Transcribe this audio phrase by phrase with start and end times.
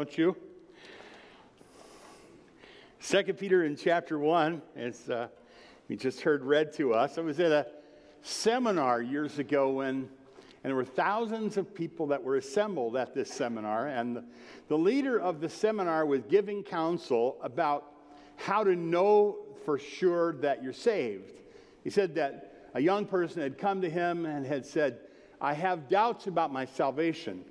[0.00, 0.34] don't you?
[3.00, 5.28] Second Peter in chapter one, as uh,
[5.90, 7.18] we just heard read to us.
[7.18, 7.66] I was at a
[8.22, 10.08] seminar years ago when, and
[10.64, 14.24] there were thousands of people that were assembled at this seminar, and the,
[14.68, 17.92] the leader of the seminar was giving counsel about
[18.36, 19.36] how to know
[19.66, 21.42] for sure that you're saved.
[21.84, 25.00] He said that a young person had come to him and had said,
[25.42, 27.44] I have doubts about my salvation.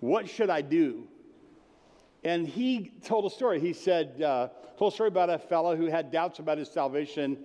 [0.00, 1.08] What should I do?
[2.26, 3.60] And he told a story.
[3.60, 7.38] He said, uh, told a story about a fellow who had doubts about his salvation.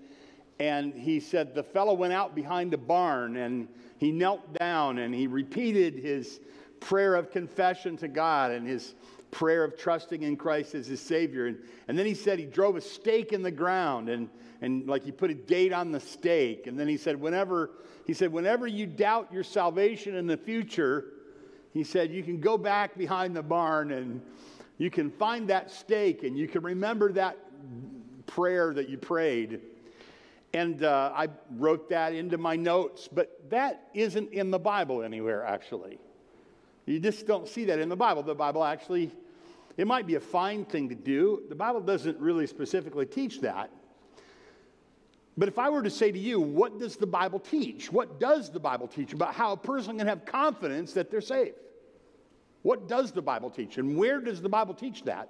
[0.59, 3.67] And he said the fellow went out behind the barn and
[3.99, 6.39] he knelt down and he repeated his
[6.79, 8.95] prayer of confession to God and his
[9.29, 11.45] prayer of trusting in Christ as his Savior.
[11.45, 14.29] And, and then he said he drove a stake in the ground and,
[14.61, 16.65] and like he put a date on the stake.
[16.65, 17.69] And then he said, whenever,
[18.07, 21.05] he said, whenever you doubt your salvation in the future,
[21.71, 24.21] he said, you can go back behind the barn and
[24.81, 27.37] you can find that stake and you can remember that
[28.25, 29.61] prayer that you prayed.
[30.55, 35.45] And uh, I wrote that into my notes, but that isn't in the Bible anywhere,
[35.45, 35.99] actually.
[36.87, 38.23] You just don't see that in the Bible.
[38.23, 39.11] The Bible actually,
[39.77, 41.43] it might be a fine thing to do.
[41.47, 43.69] The Bible doesn't really specifically teach that.
[45.37, 47.91] But if I were to say to you, what does the Bible teach?
[47.91, 51.53] What does the Bible teach about how a person can have confidence that they're saved?
[52.61, 53.77] What does the Bible teach?
[53.77, 55.29] And where does the Bible teach that?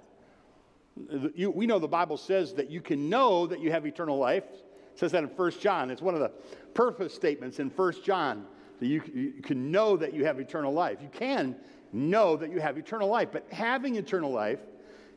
[1.34, 4.44] You, we know the Bible says that you can know that you have eternal life.
[4.44, 5.90] It says that in 1 John.
[5.90, 6.32] It's one of the
[6.74, 8.44] purpose statements in 1 John
[8.78, 10.98] that you, you can know that you have eternal life.
[11.00, 11.56] You can
[11.92, 14.58] know that you have eternal life, but having eternal life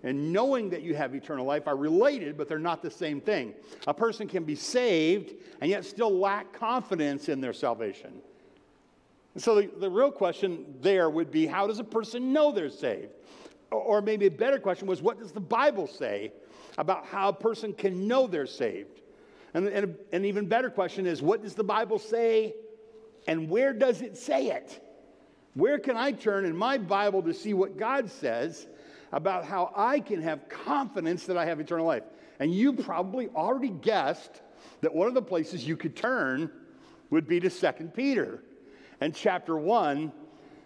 [0.03, 3.53] and knowing that you have eternal life are related, but they're not the same thing.
[3.87, 8.21] A person can be saved and yet still lack confidence in their salvation.
[9.37, 13.11] So the, the real question there would be how does a person know they're saved?
[13.71, 16.31] Or maybe a better question was what does the Bible say
[16.77, 19.01] about how a person can know they're saved?
[19.53, 22.55] And, and an even better question is what does the Bible say
[23.27, 24.81] and where does it say it?
[25.53, 28.67] Where can I turn in my Bible to see what God says
[29.11, 32.03] about how I can have confidence that I have eternal life?
[32.39, 34.41] And you probably already guessed
[34.81, 36.51] that one of the places you could turn
[37.09, 38.43] would be to 2 Peter
[39.01, 40.11] and chapter 1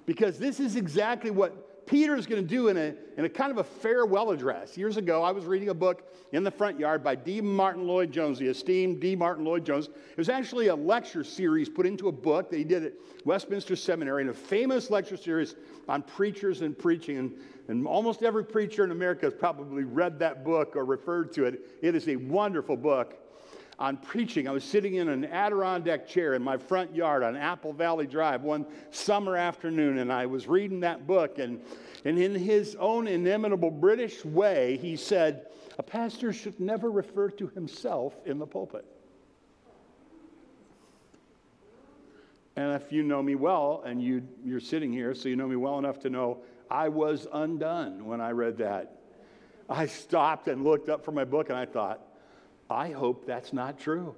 [0.06, 3.52] because this is exactly what Peter is going to do in a, in a kind
[3.52, 4.78] of a farewell address.
[4.78, 7.42] Years ago, I was reading a book in the front yard by D.
[7.42, 9.16] Martyn Lloyd Jones, the esteemed D.
[9.16, 9.88] Martyn Lloyd Jones.
[9.88, 12.94] It was actually a lecture series put into a book that he did at
[13.26, 15.56] Westminster Seminary, and a famous lecture series
[15.88, 17.18] on preachers and preaching.
[17.18, 17.34] And,
[17.68, 21.62] and almost every preacher in America has probably read that book or referred to it.
[21.82, 23.18] It is a wonderful book
[23.80, 24.48] on preaching.
[24.48, 28.44] I was sitting in an Adirondack chair in my front yard on Apple Valley Drive
[28.44, 31.40] one summer afternoon, and I was reading that book.
[31.40, 31.62] And,
[32.04, 35.48] and in his own inimitable British way, he said,
[35.78, 38.86] A pastor should never refer to himself in the pulpit.
[42.58, 45.56] And if you know me well, and you, you're sitting here, so you know me
[45.56, 48.98] well enough to know I was undone when I read that.
[49.70, 52.02] I stopped and looked up from my book and I thought,
[52.70, 54.16] I hope that's not true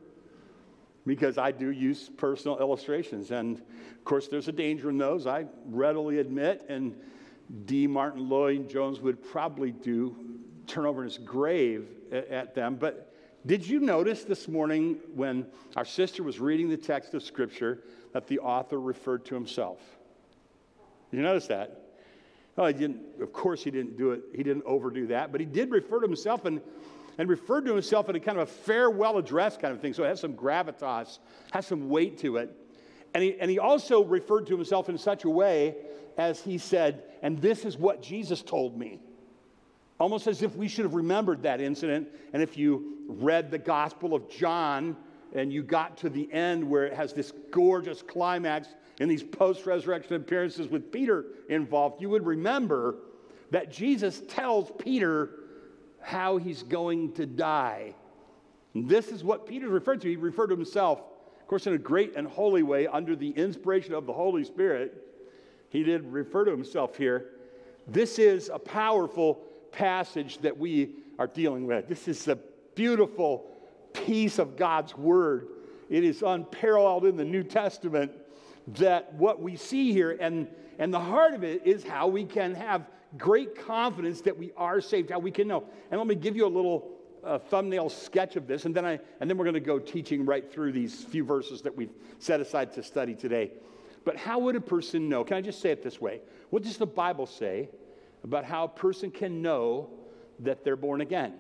[1.05, 3.31] because I do use personal illustrations.
[3.31, 6.65] And of course, there's a danger in those, I readily admit.
[6.69, 6.95] And
[7.65, 7.87] D.
[7.87, 10.15] Martyn Lloyd Jones would probably do
[10.67, 12.75] turn over in his grave at them.
[12.75, 13.13] But
[13.45, 17.79] did you notice this morning when our sister was reading the text of Scripture
[18.13, 19.79] that the author referred to himself?
[21.11, 21.81] You notice that?
[22.57, 25.47] Oh, he didn't, of course, he didn't do it, he didn't overdo that, but he
[25.47, 26.45] did refer to himself.
[26.45, 26.61] And
[27.21, 29.93] and referred to himself in a kind of a farewell address kind of thing.
[29.93, 31.19] So it has some gravitas,
[31.51, 32.49] has some weight to it.
[33.13, 35.75] And he, and he also referred to himself in such a way
[36.17, 38.99] as he said, and this is what Jesus told me.
[39.99, 42.07] Almost as if we should have remembered that incident.
[42.33, 44.97] And if you read the Gospel of John
[45.31, 49.67] and you got to the end where it has this gorgeous climax in these post
[49.67, 52.95] resurrection appearances with Peter involved, you would remember
[53.51, 55.40] that Jesus tells Peter
[56.01, 57.93] how he's going to die.
[58.73, 60.09] And this is what Peter referred to.
[60.09, 60.99] He referred to himself,
[61.39, 65.07] of course, in a great and holy way, under the inspiration of the Holy Spirit.
[65.69, 67.31] He did refer to himself here.
[67.87, 69.35] This is a powerful
[69.71, 71.87] passage that we are dealing with.
[71.87, 72.37] This is a
[72.75, 73.49] beautiful
[73.93, 75.47] piece of God's Word.
[75.89, 78.11] It is unparalleled in the New Testament
[78.67, 80.47] that what we see here, and,
[80.79, 82.85] and the heart of it is how we can have
[83.17, 85.65] great confidence that we are saved, how we can know.
[85.89, 86.89] And let me give you a little
[87.23, 90.25] uh, thumbnail sketch of this, and then, I, and then we're going to go teaching
[90.25, 93.51] right through these few verses that we've set aside to study today.
[94.03, 95.23] But how would a person know?
[95.23, 96.21] Can I just say it this way?
[96.49, 97.69] What does the Bible say
[98.23, 99.89] about how a person can know
[100.39, 101.33] that they're born again.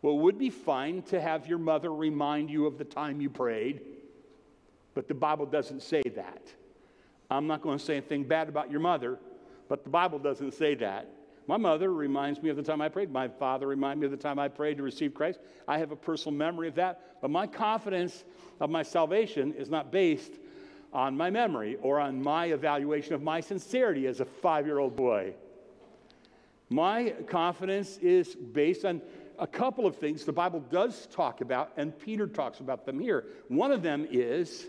[0.00, 3.30] Well, it would be fine to have your mother remind you of the time you
[3.30, 3.80] prayed,
[4.94, 6.42] but the Bible doesn't say that.
[7.30, 9.18] I'm not going to say anything bad about your mother,
[9.68, 11.08] but the Bible doesn't say that.
[11.48, 13.10] My mother reminds me of the time I prayed.
[13.10, 15.40] My father reminded me of the time I prayed to receive Christ.
[15.66, 18.24] I have a personal memory of that, but my confidence
[18.60, 20.32] of my salvation is not based
[20.92, 24.94] on my memory or on my evaluation of my sincerity as a five year old
[24.94, 25.34] boy.
[26.68, 29.02] My confidence is based on
[29.38, 33.26] a couple of things the Bible does talk about, and Peter talks about them here.
[33.48, 34.68] One of them is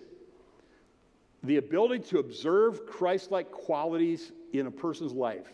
[1.44, 5.52] the ability to observe Christ like qualities in a person's life.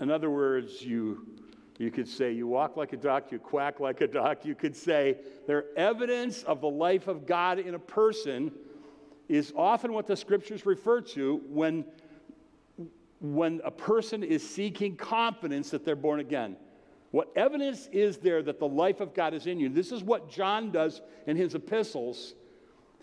[0.00, 1.26] In other words, you,
[1.78, 4.44] you could say you walk like a duck, you quack like a duck.
[4.44, 5.16] You could say
[5.46, 8.52] they're evidence of the life of God in a person
[9.28, 11.84] is often what the scriptures refer to when,
[13.20, 16.56] when a person is seeking confidence that they're born again.
[17.10, 19.68] What evidence is there that the life of God is in you?
[19.68, 22.34] This is what John does in his epistles.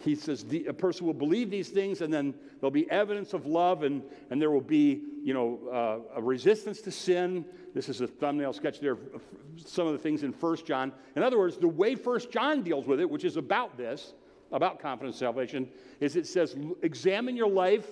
[0.02, 3.46] He says the, a person will believe these things, and then there'll be evidence of
[3.46, 7.46] love, and, and there will be, you know, uh, a resistance to sin.
[7.74, 9.22] This is a thumbnail sketch there of
[9.58, 10.92] some of the things in First John.
[11.16, 14.14] In other words, the way First John deals with it, which is about this,
[14.52, 15.70] about confidence salvation
[16.00, 17.88] is it says, examine your life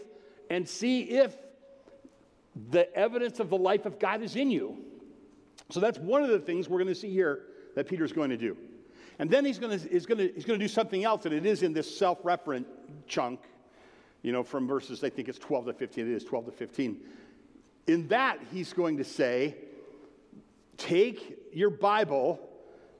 [0.49, 1.35] and see if
[2.69, 4.77] the evidence of the life of God is in you.
[5.69, 7.43] So that's one of the things we're going to see here
[7.75, 8.57] that Peter's going to do.
[9.21, 11.61] And then he's going to, he's to, he's to do something else, and it is
[11.61, 12.65] in this self referent
[13.05, 13.39] chunk,
[14.23, 16.11] you know, from verses, I think it's 12 to 15.
[16.11, 16.97] It is 12 to 15.
[17.85, 19.57] In that, he's going to say,
[20.75, 22.39] take your Bible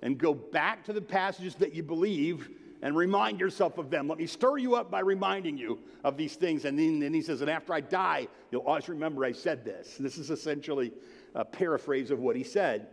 [0.04, 2.52] and go back to the passages that you believe
[2.84, 4.08] and remind yourself of them.
[4.08, 6.66] Let me stir you up by reminding you of these things.
[6.66, 9.98] And then, then he says, and after I die, you'll always remember I said this.
[10.00, 10.94] This is essentially
[11.34, 12.90] a paraphrase of what he said.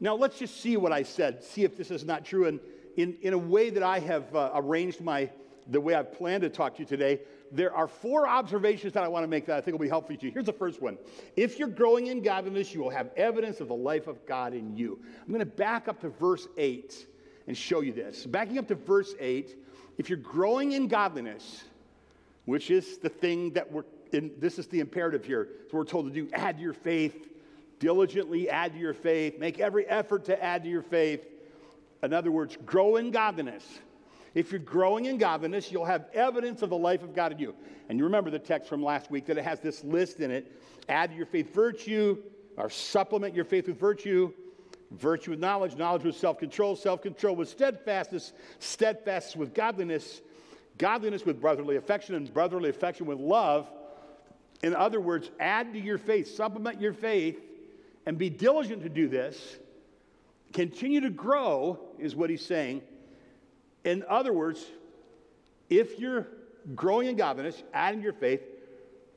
[0.00, 2.46] Now, let's just see what I said, see if this is not true.
[2.46, 2.60] And
[2.96, 5.30] in, in a way that I have uh, arranged my,
[5.68, 7.20] the way I've planned to talk to you today,
[7.52, 10.16] there are four observations that I want to make that I think will be helpful
[10.16, 10.32] to you.
[10.32, 10.98] Here's the first one.
[11.36, 14.76] If you're growing in godliness, you will have evidence of the life of God in
[14.76, 14.98] you.
[15.22, 17.06] I'm going to back up to verse 8
[17.46, 18.26] and show you this.
[18.26, 19.56] Backing up to verse 8,
[19.98, 21.64] if you're growing in godliness,
[22.44, 25.48] which is the thing that we're in, this is the imperative here.
[25.70, 27.28] So we're told to do add your faith,
[27.78, 31.26] diligently add to your faith, make every effort to add to your faith.
[32.02, 33.64] In other words, grow in godliness.
[34.34, 37.54] If you're growing in godliness, you'll have evidence of the life of God in you.
[37.88, 40.52] And you remember the text from last week that it has this list in it
[40.88, 42.18] add to your faith virtue,
[42.56, 44.32] or supplement your faith with virtue,
[44.92, 50.20] Virtue with knowledge, knowledge with self control, self control with steadfastness, steadfastness with godliness,
[50.78, 53.68] godliness with brotherly affection, and brotherly affection with love.
[54.62, 57.38] In other words, add to your faith, supplement your faith,
[58.06, 59.58] and be diligent to do this.
[60.52, 62.82] Continue to grow, is what he's saying.
[63.84, 64.64] In other words,
[65.68, 66.28] if you're
[66.74, 68.40] growing in godliness, adding your faith,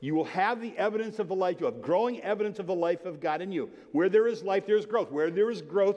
[0.00, 1.60] you will have the evidence of the life.
[1.60, 3.70] You have growing evidence of the life of God in you.
[3.92, 5.10] Where there is life, there is growth.
[5.10, 5.96] Where there is growth,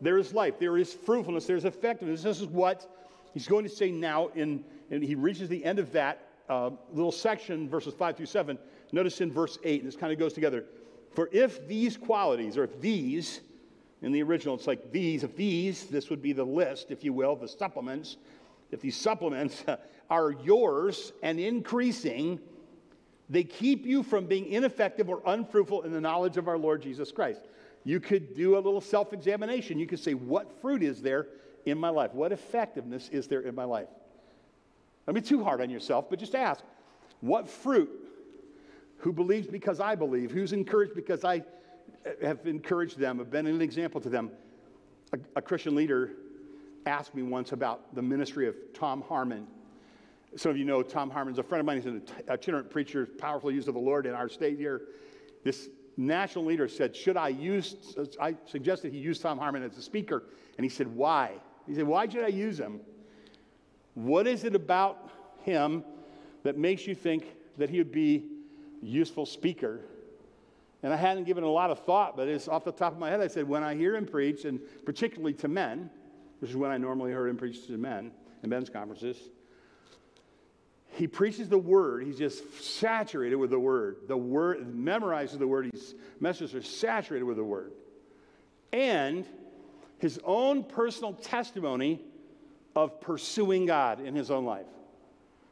[0.00, 0.58] there is life.
[0.58, 2.22] There is fruitfulness, there's effectiveness.
[2.22, 2.90] This is what
[3.32, 7.12] he's going to say now, in, and he reaches the end of that uh, little
[7.12, 8.58] section, verses 5 through 7.
[8.92, 10.64] Notice in verse 8, and this kind of goes together.
[11.14, 13.40] For if these qualities, or if these,
[14.02, 17.12] in the original, it's like these, if these, this would be the list, if you
[17.12, 18.16] will, the supplements,
[18.70, 19.64] if these supplements
[20.10, 22.40] are yours and increasing,
[23.30, 27.12] they keep you from being ineffective or unfruitful in the knowledge of our Lord Jesus
[27.12, 27.40] Christ.
[27.84, 29.78] You could do a little self examination.
[29.78, 31.28] You could say, What fruit is there
[31.64, 32.12] in my life?
[32.12, 33.88] What effectiveness is there in my life?
[35.06, 36.64] Don't be too hard on yourself, but just ask,
[37.20, 37.90] What fruit?
[38.98, 40.30] Who believes because I believe?
[40.30, 41.42] Who's encouraged because I
[42.22, 44.30] have encouraged them, have been an example to them?
[45.12, 46.12] A, a Christian leader
[46.86, 49.46] asked me once about the ministry of Tom Harmon
[50.36, 51.76] some of you know Tom Harmon's a friend of mine.
[51.76, 54.82] He's an itinerant preacher, powerful use of the Lord in our state here.
[55.44, 59.82] This national leader said, Should I use, I suggested he use Tom Harmon as a
[59.82, 60.24] speaker.
[60.56, 61.32] And he said, Why?
[61.66, 62.80] He said, Why should I use him?
[63.94, 65.10] What is it about
[65.42, 65.84] him
[66.42, 68.24] that makes you think that he would be
[68.84, 69.80] useful speaker?
[70.82, 73.08] And I hadn't given a lot of thought, but it's off the top of my
[73.08, 73.20] head.
[73.20, 75.90] I said, When I hear him preach, and particularly to men,
[76.40, 78.12] which is when I normally heard him preach to men
[78.42, 79.16] in men's conferences,
[80.94, 82.04] he preaches the word.
[82.04, 83.96] He's just saturated with the word.
[84.06, 85.70] The word memorizes the word.
[85.72, 87.72] His messages are saturated with the word.
[88.72, 89.24] And
[89.98, 92.00] his own personal testimony
[92.76, 94.66] of pursuing God in his own life.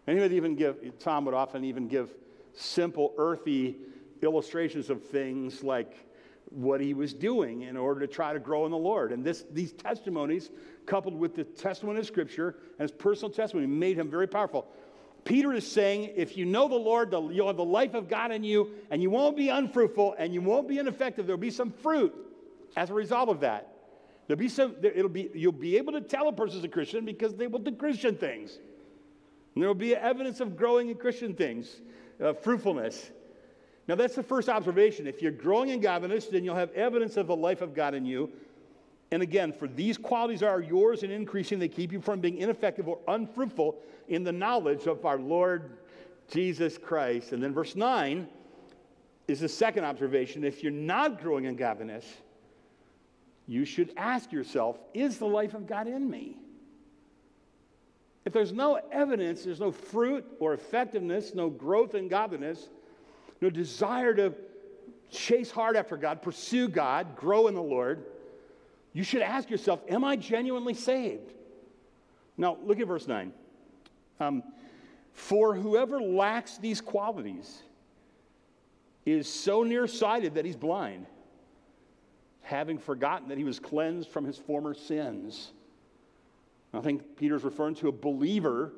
[0.07, 2.11] And he would even give, Tom would often even give
[2.55, 3.77] simple, earthy
[4.23, 6.07] illustrations of things like
[6.51, 9.13] what he was doing in order to try to grow in the Lord.
[9.13, 10.51] And this, these testimonies,
[10.87, 14.67] coupled with the testimony of Scripture and his personal testimony, made him very powerful.
[15.25, 18.43] Peter is saying, if you know the Lord, you'll have the life of God in
[18.43, 21.27] you, and you won't be unfruitful and you won't be ineffective.
[21.27, 22.13] There'll be some fruit
[22.77, 23.69] as a result of that.
[24.27, 27.35] There'll be some, it'll be, you'll be able to tell a person's a Christian because
[27.35, 28.59] they will do Christian things.
[29.55, 31.81] And there will be evidence of growing in Christian things,
[32.21, 33.11] uh, fruitfulness.
[33.89, 35.07] Now, that's the first observation.
[35.07, 38.07] If you're growing in godliness, then you'll have evidence of the life of God in
[38.07, 38.31] you.
[39.11, 42.89] And again, for these qualities are yours and increasing, they keep you from being ineffective
[42.89, 43.77] or unfruitful
[44.09, 45.77] in the knowledge of our Lord
[46.31, 47.33] Jesus Christ.
[47.33, 48.27] And then verse 9
[49.29, 50.45] is the second observation.
[50.45, 52.07] If you're not growing in godliness,
[53.47, 56.37] you should ask yourself, is the life of God in me?
[58.25, 62.69] If there's no evidence, there's no fruit or effectiveness, no growth in godliness,
[63.41, 64.35] no desire to
[65.11, 68.05] chase hard after God, pursue God, grow in the Lord,
[68.93, 71.33] you should ask yourself, Am I genuinely saved?
[72.37, 73.33] Now, look at verse 9.
[74.21, 74.43] Um,
[75.13, 77.63] For whoever lacks these qualities
[79.05, 81.07] is so nearsighted that he's blind,
[82.43, 85.53] having forgotten that he was cleansed from his former sins.
[86.75, 88.73] I think Peter's referring to a believer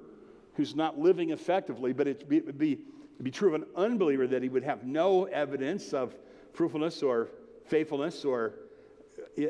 [0.55, 2.79] who's not living effectively, but it would be,
[3.23, 6.15] be, true of an unbeliever that he would have no evidence of
[6.53, 7.29] fruitfulness or
[7.67, 8.55] faithfulness or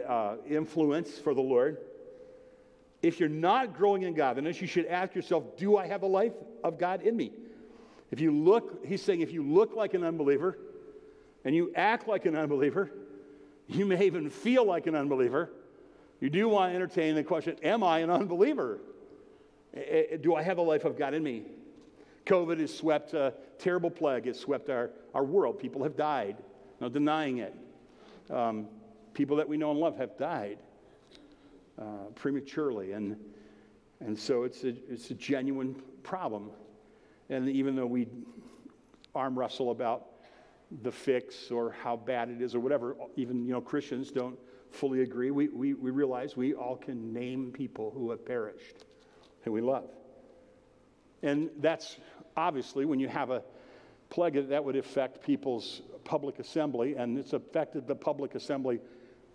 [0.08, 1.78] uh, influence for the Lord.
[3.02, 6.32] If you're not growing in godliness, you should ask yourself, do I have a life
[6.62, 7.32] of God in me?
[8.10, 10.58] If you look, he's saying, if you look like an unbeliever
[11.44, 12.90] and you act like an unbeliever,
[13.68, 15.50] you may even feel like an unbeliever.
[16.24, 18.80] You do want to entertain the question Am I an unbeliever?
[20.22, 21.42] Do I have a life of God in me?
[22.24, 24.26] COVID has swept a terrible plague.
[24.26, 25.58] It's swept our, our world.
[25.58, 26.38] People have died.
[26.80, 27.54] No denying it.
[28.30, 28.68] Um,
[29.12, 30.56] people that we know and love have died
[31.78, 32.92] uh, prematurely.
[32.92, 33.18] And,
[34.00, 36.52] and so it's a, it's a genuine problem.
[37.28, 38.08] And even though we
[39.14, 40.06] arm wrestle about
[40.80, 44.38] the fix or how bad it is or whatever, even you know Christians don't
[44.74, 45.30] fully agree.
[45.30, 48.84] We, we, we realize we all can name people who have perished
[49.42, 49.88] who we love.
[51.22, 51.96] And that's
[52.36, 53.42] obviously when you have a
[54.10, 58.80] plague that would affect people's public assembly, and it's affected the public assembly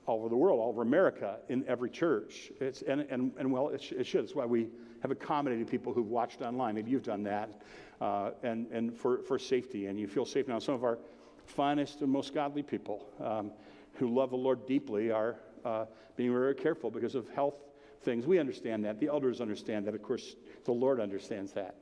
[0.05, 2.51] all over the world, all over America, in every church.
[2.59, 4.23] It's, and, and, and well, it, sh- it should.
[4.23, 4.69] That's why we
[5.01, 6.75] have accommodated people who've watched online.
[6.75, 7.61] Maybe you've done that,
[8.01, 10.59] uh, and, and for, for safety, and you feel safe now.
[10.59, 10.99] Some of our
[11.45, 13.51] finest and most godly people um,
[13.99, 17.55] who love the Lord deeply are uh, being very careful because of health
[18.01, 18.25] things.
[18.25, 18.99] We understand that.
[18.99, 19.93] The elders understand that.
[19.93, 21.75] Of course, the Lord understands that.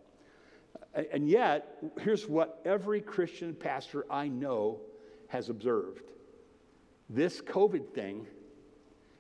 [1.12, 4.82] And yet, here's what every Christian pastor I know
[5.28, 6.12] has observed
[7.10, 8.28] this COVID thing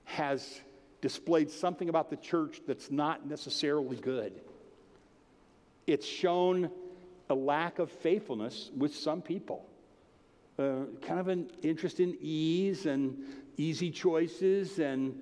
[0.03, 0.61] has
[1.01, 4.41] displayed something about the church that's not necessarily good.
[5.85, 6.69] It's shown
[7.29, 9.65] a lack of faithfulness with some people.
[10.59, 13.15] Uh, kind of an interest in ease and
[13.57, 15.15] easy choices and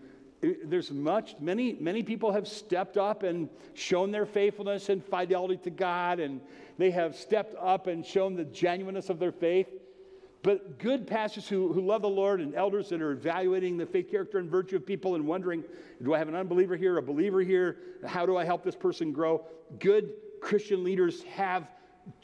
[0.63, 5.70] there's much many many people have stepped up and shown their faithfulness and fidelity to
[5.70, 6.39] god and
[6.77, 9.68] they have stepped up and shown the genuineness of their faith.
[10.42, 14.10] But good pastors who, who love the lord and elders that are evaluating the faith
[14.10, 15.65] character and virtue of people and wondering
[16.01, 17.75] do i have an unbeliever here a believer here?
[18.06, 19.46] How do i help this person grow?
[19.80, 21.68] Good christian leaders have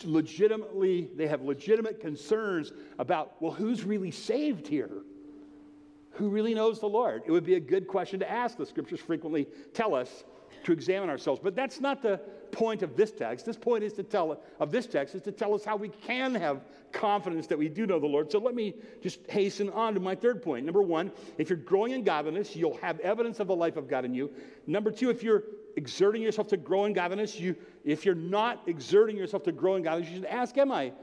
[0.04, 5.04] legitimately they have legitimate concerns about well who's really saved here
[6.12, 7.24] who really knows the Lord?
[7.26, 8.58] It would be a good question to ask.
[8.58, 10.24] The scriptures frequently tell us
[10.66, 11.40] to examine ourselves.
[11.42, 12.18] But that's not the
[12.52, 13.46] point of this text.
[13.46, 16.36] This point is to tell of this text is to tell us how we can
[16.36, 18.30] have confidence that we do know the Lord.
[18.30, 20.66] So let me just hasten on to my third point.
[20.66, 24.04] Number one, if you're growing in godliness, you'll have evidence of the life of God
[24.04, 24.30] in you.
[24.68, 25.44] Number two, if you're
[25.76, 29.84] exerting yourself to grow in godliness, you if you're not exerting yourself to grow in
[29.84, 30.94] godliness, you should ask, Am I?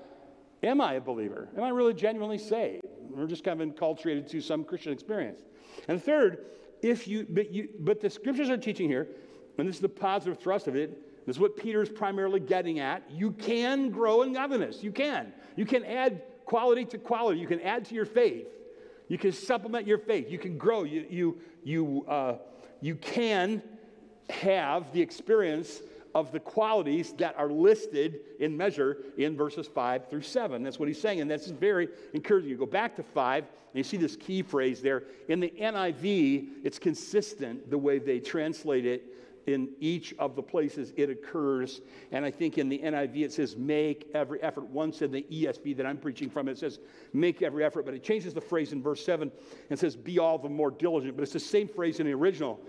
[0.62, 1.48] Am I a believer?
[1.56, 2.82] Am I really genuinely saved?
[3.10, 5.40] We're just kind of enculturated to some Christian experience.
[5.87, 6.46] And third,
[6.82, 9.08] if you but, you, but the scriptures are teaching here,
[9.56, 13.02] and this is the positive thrust of it, this is what Peter's primarily getting at.
[13.10, 14.82] You can grow in godliness.
[14.82, 15.32] You can.
[15.56, 17.40] You can add quality to quality.
[17.40, 18.46] You can add to your faith.
[19.08, 20.30] You can supplement your faith.
[20.30, 20.84] You can grow.
[20.84, 22.37] You, you, you, uh,
[22.80, 23.62] you can
[24.30, 25.82] have the experience
[26.14, 30.62] of the qualities that are listed in measure in verses 5 through 7.
[30.62, 32.50] That's what he's saying, and that's very encouraging.
[32.50, 35.04] You go back to 5, and you see this key phrase there.
[35.28, 39.04] In the NIV, it's consistent the way they translate it
[39.47, 41.80] in each of the places it occurs.
[42.12, 44.64] And I think in the NIV it says, make every effort.
[44.64, 46.80] Once in the ESV that I'm preaching from, it says,
[47.12, 47.87] make every effort.
[47.87, 49.32] But it changes the phrase in verse 7
[49.70, 51.16] and says, be all the more diligent.
[51.16, 52.61] But it's the same phrase in the original.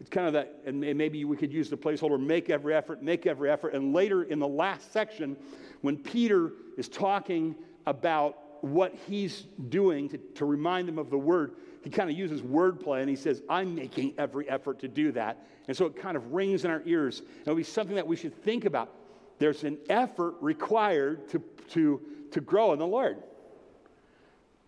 [0.00, 3.26] It's kind of that, and maybe we could use the placeholder, make every effort, make
[3.26, 3.74] every effort.
[3.74, 5.36] And later in the last section,
[5.80, 11.52] when Peter is talking about what he's doing to, to remind them of the word,
[11.82, 15.46] he kind of uses wordplay and he says, I'm making every effort to do that.
[15.68, 17.20] And so it kind of rings in our ears.
[17.20, 18.92] And It'll be something that we should think about.
[19.38, 22.00] There's an effort required to, to,
[22.32, 23.22] to grow in the Lord.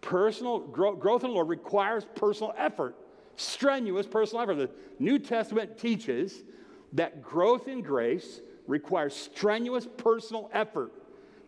[0.00, 2.96] Personal grow, growth in the Lord requires personal effort,
[3.40, 4.56] strenuous personal effort.
[4.56, 6.42] The New Testament teaches
[6.92, 10.92] that growth in grace requires strenuous personal effort.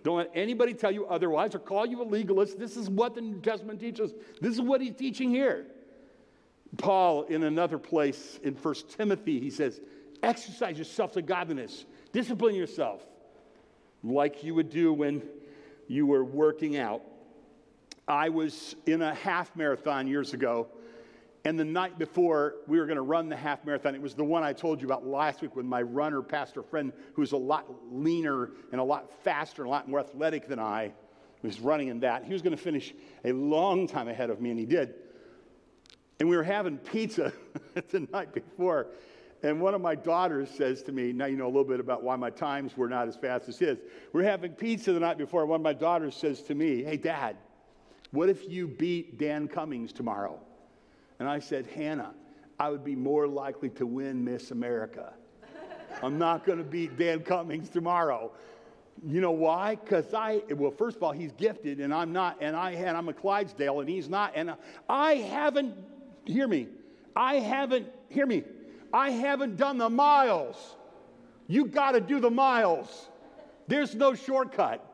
[0.02, 2.58] Don't let anybody tell you otherwise or call you a legalist.
[2.58, 4.12] This is what the New Testament teaches.
[4.40, 5.66] This is what he's teaching here.
[6.78, 9.80] Paul, in another place in 1 Timothy, he says,
[10.22, 13.02] exercise yourself to godliness, discipline yourself
[14.02, 15.22] like you would do when
[15.86, 17.02] you were working out.
[18.08, 20.68] I was in a half marathon years ago
[21.44, 24.24] and the night before we were going to run the half marathon, it was the
[24.24, 27.66] one I told you about last week with my runner pastor friend who's a lot
[27.90, 30.92] leaner and a lot faster and a lot more athletic than I
[31.42, 32.24] was running in that.
[32.24, 32.94] He was going to finish
[33.24, 34.94] a long time ahead of me, and he did.
[36.20, 37.32] And we were having pizza
[37.90, 38.86] the night before.
[39.42, 42.04] And one of my daughters says to me, now you know a little bit about
[42.04, 43.78] why my times were not as fast as his.
[44.12, 47.36] We're having pizza the night before, one of my daughters says to me, Hey, Dad,
[48.12, 50.38] what if you beat Dan Cummings tomorrow?
[51.22, 52.14] And I said, Hannah,
[52.58, 55.12] I would be more likely to win Miss America.
[56.02, 58.32] I'm not going to beat Dan Cummings tomorrow.
[59.06, 59.76] You know why?
[59.76, 63.08] Because I, well, first of all, he's gifted and I'm not, and I had, I'm
[63.08, 64.52] a Clydesdale and he's not, and
[64.88, 65.76] I haven't,
[66.24, 66.66] hear me,
[67.14, 68.42] I haven't, hear me,
[68.92, 70.74] I haven't done the miles.
[71.46, 73.10] You got to do the miles.
[73.68, 74.84] There's no shortcut.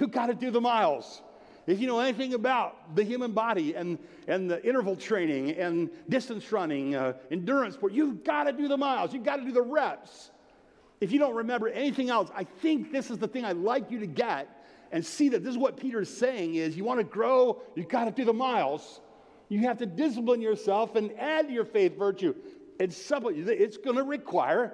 [0.00, 1.20] You got to do the miles.
[1.68, 6.50] If you know anything about the human body and, and the interval training and distance
[6.50, 9.60] running, uh, endurance sport, you've got to do the miles, you've got to do the
[9.60, 10.30] reps.
[11.02, 14.00] If you don't remember anything else, I think this is the thing I'd like you
[14.00, 14.48] to get
[14.92, 17.88] and see that this is what Peter is saying is you want to grow, you've
[17.88, 19.02] got to do the miles.
[19.50, 22.34] You have to discipline yourself and add to your faith virtue.
[22.80, 24.72] It's, it's going to require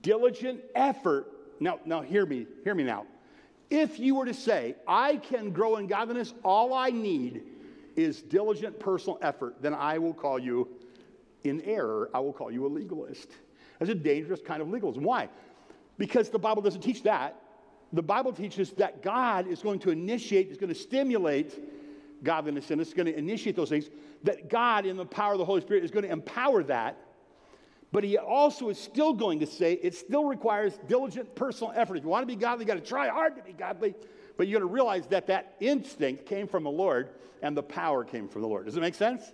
[0.00, 1.26] diligent effort.
[1.60, 3.04] Now, now hear me, hear me now.
[3.70, 7.42] If you were to say, I can grow in godliness, all I need
[7.96, 10.68] is diligent personal effort, then I will call you
[11.44, 12.10] in error.
[12.12, 13.30] I will call you a legalist.
[13.78, 15.04] That's a dangerous kind of legalism.
[15.04, 15.28] Why?
[15.98, 17.36] Because the Bible doesn't teach that.
[17.92, 21.58] The Bible teaches that God is going to initiate, is going to stimulate
[22.22, 23.88] godliness and it's going to initiate those things.
[24.22, 26.96] That God, in the power of the Holy Spirit, is going to empower that
[27.92, 31.96] but he also is still going to say it still requires diligent personal effort.
[31.96, 33.94] If you want to be godly, you got to try hard to be godly.
[34.36, 37.10] But you're going to realize that that instinct came from the Lord
[37.42, 38.66] and the power came from the Lord.
[38.66, 39.32] Does it make sense?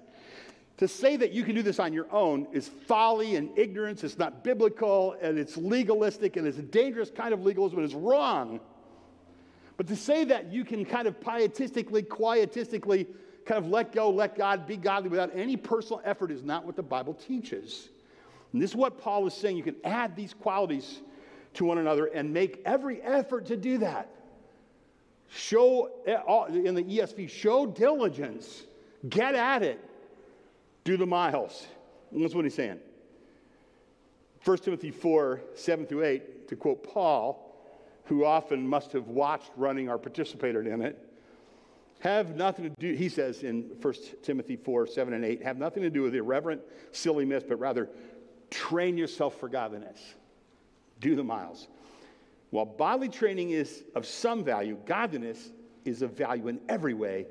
[0.78, 4.04] To say that you can do this on your own is folly and ignorance.
[4.04, 7.94] It's not biblical and it's legalistic and it's a dangerous kind of legalism and it's
[7.94, 8.60] wrong.
[9.76, 13.06] But to say that you can kind of pietistically, quietistically
[13.44, 16.76] kind of let go, let God, be godly without any personal effort is not what
[16.76, 17.90] the Bible teaches.
[18.56, 19.58] And this is what Paul is saying.
[19.58, 21.02] You can add these qualities
[21.52, 24.08] to one another and make every effort to do that.
[25.28, 26.16] Show, eh,
[26.54, 28.62] in the ESV, show diligence.
[29.10, 29.78] Get at it.
[30.84, 31.66] Do the miles.
[32.10, 32.78] And that's what he's saying.
[34.42, 37.54] 1 Timothy 4 7 through 8, to quote Paul,
[38.04, 40.98] who often must have watched running or participated in it,
[42.00, 45.82] have nothing to do, he says in 1 Timothy 4 7 and 8, have nothing
[45.82, 47.88] to do with irreverent, silly myths, but rather
[48.50, 49.98] train yourself for godliness.
[51.00, 51.68] Do the miles.
[52.50, 55.50] While bodily training is of some value, godliness
[55.84, 57.26] is of value in every way,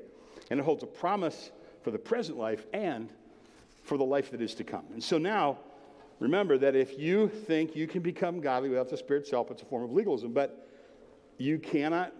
[0.49, 1.51] and it holds a promise
[1.83, 3.11] for the present life and
[3.83, 4.85] for the life that is to come.
[4.93, 5.57] And so now,
[6.19, 9.65] remember that if you think you can become godly without the Spirit's help, it's a
[9.65, 10.67] form of legalism, but
[11.37, 12.13] you cannot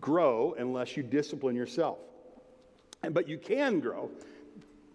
[0.00, 1.98] grow unless you discipline yourself.
[3.02, 4.10] And, but you can grow.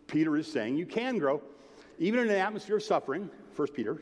[0.07, 1.41] Peter is saying you can grow
[1.99, 4.01] even in an atmosphere of suffering, 1 Peter,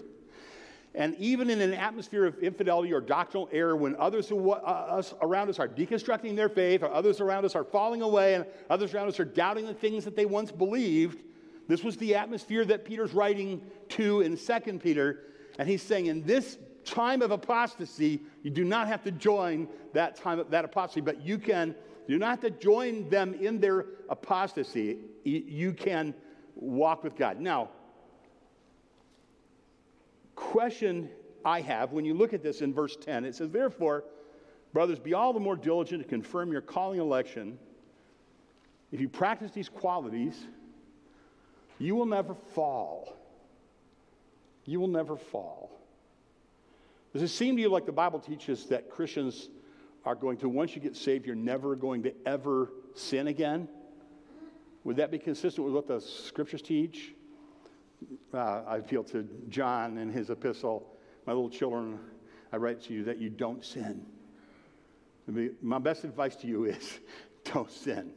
[0.96, 5.50] and even in an atmosphere of infidelity or doctrinal error, when others uh, us around
[5.50, 9.08] us are deconstructing their faith, or others around us are falling away, and others around
[9.08, 11.20] us are doubting the things that they once believed,
[11.68, 15.26] this was the atmosphere that Peter's writing to in 2 Peter.
[15.60, 20.16] And he's saying, in this time of apostasy, you do not have to join that
[20.16, 21.76] time of that apostasy, but you can,
[22.08, 24.98] you do not have to join them in their apostasy.
[25.24, 26.16] You can
[26.56, 27.40] walk with God.
[27.40, 27.70] Now,
[30.40, 31.10] question
[31.46, 34.04] I have when you look at this in verse 10, it says, Therefore,
[34.74, 37.60] brothers, be all the more diligent to confirm your calling election.
[38.92, 40.36] If you practice these qualities,
[41.78, 43.16] you will never fall.
[44.66, 45.72] You will never fall.
[47.14, 49.50] Does it seem to you like the Bible teaches that Christians
[50.06, 53.68] are going to, once you get saved, you're never going to ever sin again?
[54.84, 57.14] Would that be consistent with what the scriptures teach?
[58.34, 62.00] Uh, I appeal to John in his epistle My little children,
[62.52, 64.06] I write to you that you don't sin.
[65.62, 67.00] My best advice to you is
[67.46, 68.12] don't sin.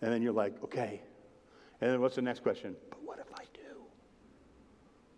[0.00, 1.00] And then you're like, okay.
[1.80, 2.74] And then what's the next question?
[2.90, 3.76] But what if I do?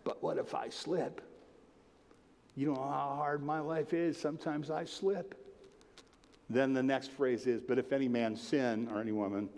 [0.03, 1.21] But what if I slip?
[2.55, 4.19] You know how hard my life is.
[4.19, 5.35] Sometimes I slip.
[6.49, 9.49] Then the next phrase is, but if any man sin, or any woman,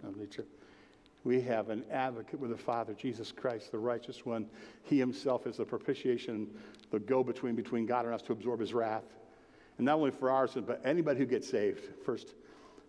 [1.24, 4.48] we have an advocate with the Father, Jesus Christ, the righteous one.
[4.84, 6.50] He himself is the propitiation,
[6.92, 9.06] the go between between God and us to absorb his wrath.
[9.78, 11.90] And not only for ours, but anybody who gets saved.
[12.06, 12.36] First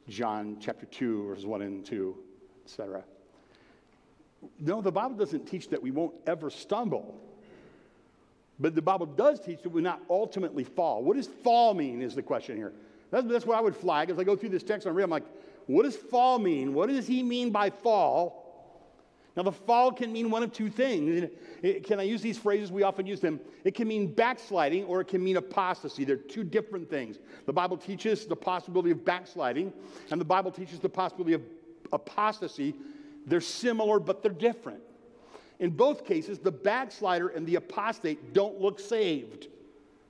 [0.08, 2.16] John chapter 2, verses 1 and 2,
[2.64, 3.04] etc.
[4.58, 7.20] No, the Bible doesn't teach that we won't ever stumble.
[8.60, 11.02] But the Bible does teach that we not ultimately fall.
[11.02, 12.72] What does fall mean is the question here.
[13.10, 15.04] That's, that's what I would flag as I go through this text and I read.
[15.04, 15.24] I'm like,
[15.66, 16.74] what does fall mean?
[16.74, 18.44] What does he mean by fall?
[19.36, 21.28] Now, the fall can mean one of two things.
[21.84, 22.70] can I use these phrases?
[22.70, 23.40] We often use them.
[23.64, 26.04] It can mean backsliding or it can mean apostasy.
[26.04, 27.18] They're two different things.
[27.46, 29.72] The Bible teaches the possibility of backsliding,
[30.10, 31.42] and the Bible teaches the possibility of
[31.92, 32.76] apostasy.
[33.26, 34.80] They're similar, but they're different.
[35.58, 39.48] In both cases, the backslider and the apostate don't look saved.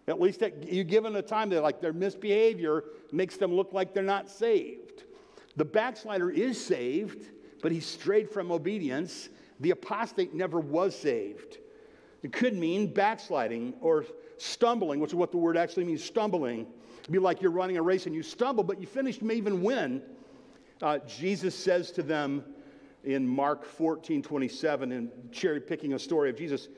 [0.06, 3.94] At least at, you them a time that like their misbehavior makes them look like
[3.94, 5.03] they're not saved.
[5.56, 7.28] The backslider is saved,
[7.62, 9.28] but he strayed from obedience.
[9.60, 11.58] The apostate never was saved.
[12.22, 14.04] It could mean backsliding or
[14.38, 16.66] stumbling, which is what the word actually means stumbling.
[17.00, 19.34] It'd be like you're running a race and you stumble, but you finish, you may
[19.34, 20.02] even win.
[20.82, 22.44] Uh, Jesus says to them
[23.04, 26.68] in Mark 14 27, and cherry picking a story of Jesus,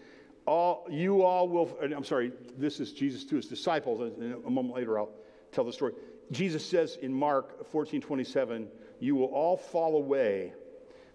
[0.46, 4.00] all, you all will, I'm sorry, this is Jesus to his disciples.
[4.00, 5.10] And a moment later, I'll
[5.52, 5.92] tell the story.
[6.32, 8.68] Jesus says in Mark 14 27,
[9.00, 10.52] You will all fall away,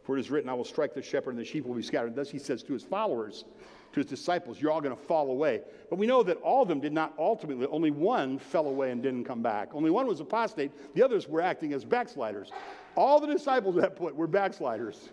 [0.04, 2.16] for it is written, I will strike the shepherd, and the sheep will be scattered.
[2.16, 3.46] Thus he says to his followers,
[3.94, 5.62] to his disciples, You're all going to fall away.
[5.90, 9.04] But we know that all of them did not ultimately, only one fell away and
[9.04, 9.70] didn't come back.
[9.74, 12.52] Only one was apostate, the others were acting as backsliders.
[12.96, 15.10] All the disciples at that point were backsliders.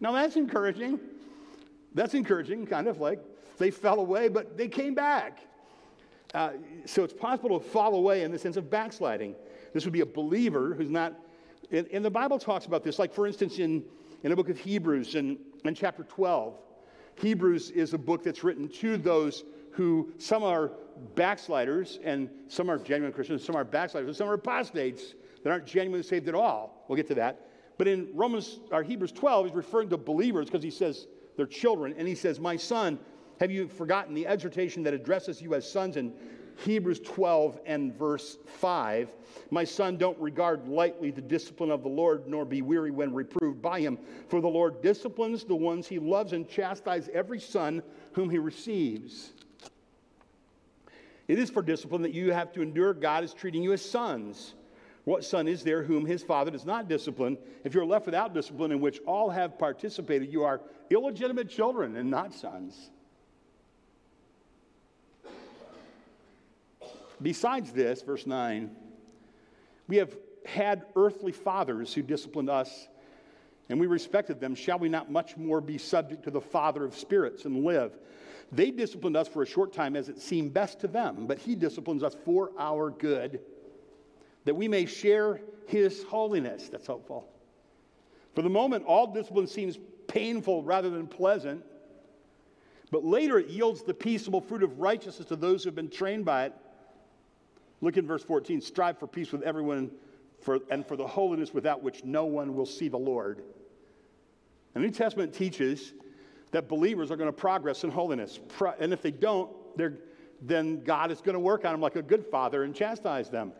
[0.00, 0.98] Now that's encouraging.
[1.94, 3.20] That's encouraging, kind of like
[3.58, 5.40] they fell away, but they came back.
[6.34, 6.50] Uh,
[6.84, 9.34] so it's possible to fall away in the sense of backsliding.
[9.72, 11.14] This would be a believer who's not,
[11.70, 13.84] and, and the Bible talks about this, like for instance, in,
[14.22, 16.54] in the book of Hebrews, in, in chapter 12.
[17.16, 20.72] Hebrews is a book that's written to those who some are
[21.14, 25.66] backsliders and some are genuine Christians, some are backsliders, and some are apostates that aren't
[25.66, 26.84] genuinely saved at all.
[26.88, 27.48] We'll get to that.
[27.78, 31.94] But in Romans or Hebrews 12, he's referring to believers because he says they're children,
[31.96, 32.98] and he says, My son,
[33.40, 36.12] have you forgotten the exhortation that addresses you as sons in
[36.58, 39.10] Hebrews 12 and verse 5?
[39.50, 43.60] My son, don't regard lightly the discipline of the Lord, nor be weary when reproved
[43.60, 43.98] by him.
[44.28, 49.32] For the Lord disciplines the ones he loves and chastises every son whom he receives.
[51.28, 52.94] It is for discipline that you have to endure.
[52.94, 54.54] God is treating you as sons.
[55.04, 57.36] What son is there whom his father does not discipline?
[57.64, 62.10] If you're left without discipline, in which all have participated, you are illegitimate children and
[62.10, 62.90] not sons.
[67.20, 68.70] Besides this, verse 9,
[69.88, 72.88] we have had earthly fathers who disciplined us,
[73.68, 74.54] and we respected them.
[74.54, 77.96] Shall we not much more be subject to the Father of spirits and live?
[78.52, 81.54] They disciplined us for a short time as it seemed best to them, but He
[81.54, 83.40] disciplines us for our good,
[84.44, 86.68] that we may share His holiness.
[86.68, 87.28] That's helpful.
[88.34, 91.64] For the moment, all discipline seems painful rather than pleasant,
[92.92, 96.24] but later it yields the peaceable fruit of righteousness to those who have been trained
[96.24, 96.52] by it.
[97.80, 99.90] Look in verse 14 strive for peace with everyone
[100.40, 103.42] for, and for the holiness without which no one will see the Lord.
[104.74, 105.92] The New Testament teaches
[106.52, 108.38] that believers are going to progress in holiness.
[108.78, 109.50] And if they don't,
[110.40, 113.52] then God is going to work on them like a good father and chastise them.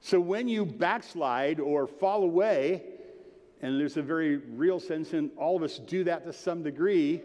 [0.00, 2.82] So when you backslide or fall away,
[3.62, 7.22] and there's a very real sense in all of us do that to some degree,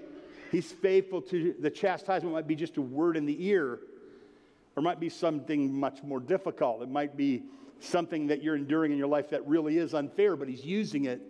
[0.52, 3.80] He's faithful to the chastisement might be just a word in the ear
[4.80, 6.82] or might be something much more difficult.
[6.82, 7.44] It might be
[7.82, 11.22] something that you're enduring in your life that really is unfair, but He's using it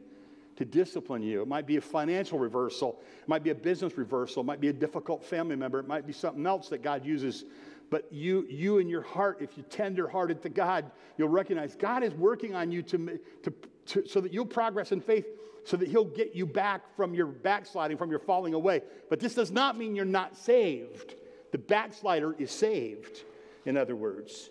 [0.57, 1.41] to discipline you.
[1.41, 4.67] It might be a financial reversal, it might be a business reversal, it might be
[4.67, 7.45] a difficult family member, it might be something else that God uses.
[7.89, 12.13] But you, you in your heart, if you're tender-hearted to God, you'll recognize God is
[12.13, 13.53] working on you to, to,
[13.87, 15.25] to, so that you'll progress in faith,
[15.63, 18.83] so that He'll get you back from your backsliding, from your falling away.
[19.09, 21.15] But this does not mean you're not saved.
[21.51, 23.23] The backslider is saved,
[23.65, 24.49] in other words.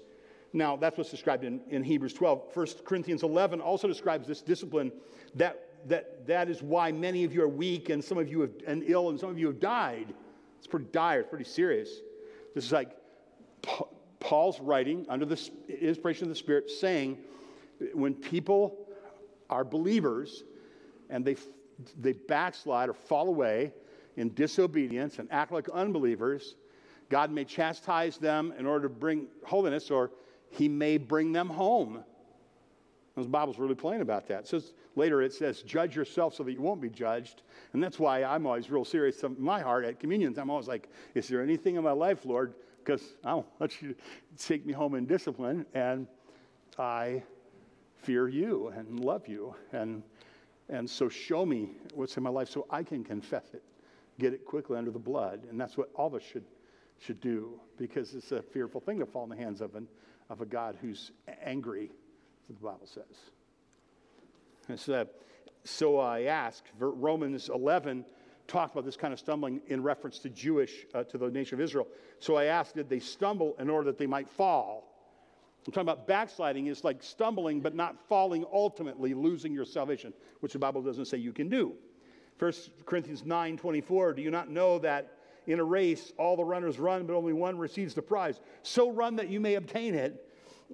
[0.52, 2.54] Now, that's what's described in, in Hebrews 12.
[2.54, 4.92] 1 Corinthians 11 also describes this discipline
[5.34, 8.50] that that that is why many of you are weak and some of you have
[8.66, 10.12] and ill and some of you have died.
[10.58, 11.88] It's pretty dire, it's pretty serious.
[12.54, 12.96] This is like
[14.20, 17.18] Paul's writing under the inspiration of the Spirit saying
[17.92, 18.76] when people
[19.48, 20.44] are believers
[21.10, 21.36] and they,
[22.00, 23.72] they backslide or fall away
[24.16, 26.56] in disobedience and act like unbelievers,
[27.10, 30.10] God may chastise them in order to bring holiness or
[30.50, 32.04] he may bring them home.
[33.14, 34.40] The Bible's really plain about that.
[34.40, 37.42] It says, later it says, judge yourself so that you won't be judged.
[37.72, 40.38] And that's why I'm always real serious in my heart at communions.
[40.38, 42.54] I'm always like, is there anything in my life, Lord?
[42.84, 43.96] Because I don't want you
[44.38, 45.66] take me home in discipline.
[45.74, 46.06] And
[46.78, 47.22] I
[47.96, 49.54] fear you and love you.
[49.72, 50.02] And,
[50.68, 53.64] and so show me what's in my life so I can confess it,
[54.20, 55.40] get it quickly under the blood.
[55.50, 56.44] And that's what all of us should,
[56.98, 59.86] should do because it's a fearful thing to fall in the hands of an
[60.30, 61.90] of a God who's angry,
[62.48, 63.04] the Bible says.
[64.68, 65.06] And So,
[65.64, 68.04] so I ask, Romans 11
[68.46, 71.60] talked about this kind of stumbling in reference to Jewish, uh, to the nation of
[71.60, 71.86] Israel.
[72.18, 74.84] So I asked, did they stumble in order that they might fall?
[75.66, 80.54] I'm talking about backsliding is like stumbling, but not falling ultimately, losing your salvation, which
[80.54, 81.74] the Bible doesn't say you can do.
[82.38, 82.52] 1
[82.86, 85.17] Corinthians 9 24, do you not know that
[85.48, 88.40] in a race, all the runners run, but only one receives the prize.
[88.62, 90.24] So run that you may obtain it.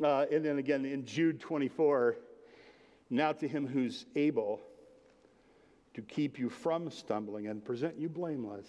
[0.03, 2.17] Uh, and then again in Jude 24,
[3.09, 4.61] now to him who's able
[5.95, 8.67] to keep you from stumbling and present you blameless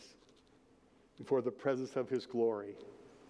[1.18, 2.76] before the presence of his glory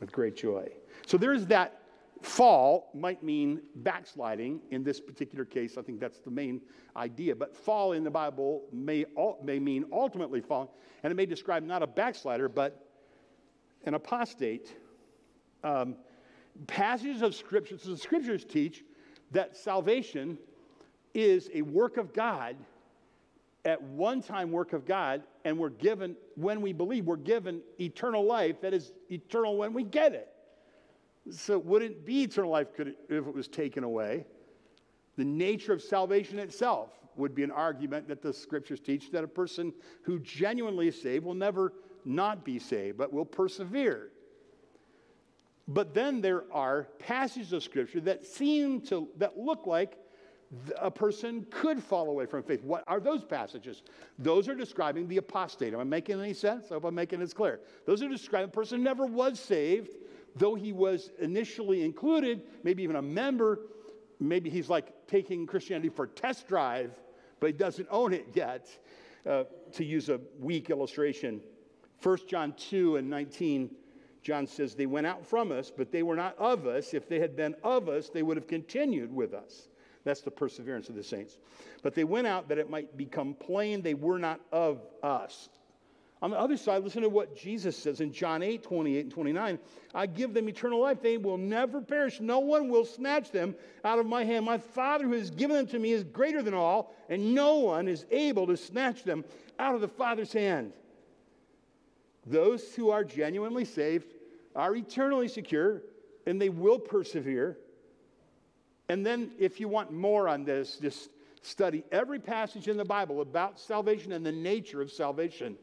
[0.01, 0.67] with great joy.
[1.05, 1.81] So there's that
[2.21, 5.77] fall might mean backsliding in this particular case.
[5.77, 6.61] I think that's the main
[6.95, 7.35] idea.
[7.35, 9.05] But fall in the Bible may,
[9.43, 10.69] may mean ultimately falling,
[11.03, 12.87] and it may describe not a backslider, but
[13.85, 14.75] an apostate.
[15.63, 15.95] Um,
[16.67, 18.83] passages of Scripture, so the Scriptures teach
[19.31, 20.37] that salvation
[21.13, 22.55] is a work of God,
[23.65, 28.23] at one time work of God, and we're given, when we believe, we're given eternal
[28.23, 30.34] life that is eternal when we get it.
[31.31, 34.25] So, would it be eternal life it, if it was taken away?
[35.17, 39.27] The nature of salvation itself would be an argument that the scriptures teach that a
[39.27, 44.11] person who genuinely is saved will never not be saved, but will persevere.
[45.67, 49.97] But then there are passages of scripture that seem to, that look like
[50.79, 52.63] a person could fall away from faith.
[52.63, 53.81] What are those passages?
[54.19, 55.73] Those are describing the apostate.
[55.73, 56.65] Am I making any sense?
[56.69, 57.61] I hope I'm making this clear.
[57.87, 59.95] Those are describing a person who never was saved
[60.35, 63.59] though he was initially included, maybe even a member,
[64.19, 66.91] maybe he's like taking Christianity for a test drive,
[67.39, 68.67] but he doesn't own it yet,
[69.25, 69.43] uh,
[69.73, 71.41] to use a weak illustration.
[72.01, 73.73] 1 John 2 and 19,
[74.21, 76.93] John says, They went out from us, but they were not of us.
[76.93, 79.69] If they had been of us, they would have continued with us.
[80.03, 81.37] That's the perseverance of the saints.
[81.81, 85.49] But they went out that it might become plain they were not of us.
[86.21, 89.59] On the other side, listen to what Jesus says in John 8, 28 and 29.
[89.93, 91.01] I give them eternal life.
[91.01, 92.21] They will never perish.
[92.21, 94.45] No one will snatch them out of my hand.
[94.45, 97.87] My Father who has given them to me is greater than all, and no one
[97.87, 99.25] is able to snatch them
[99.59, 100.71] out of the Father's hand.
[102.25, 104.13] Those who are genuinely saved
[104.55, 105.81] are eternally secure,
[106.25, 107.57] and they will persevere.
[108.87, 111.09] And then, if you want more on this, just
[111.41, 115.57] study every passage in the Bible about salvation and the nature of salvation.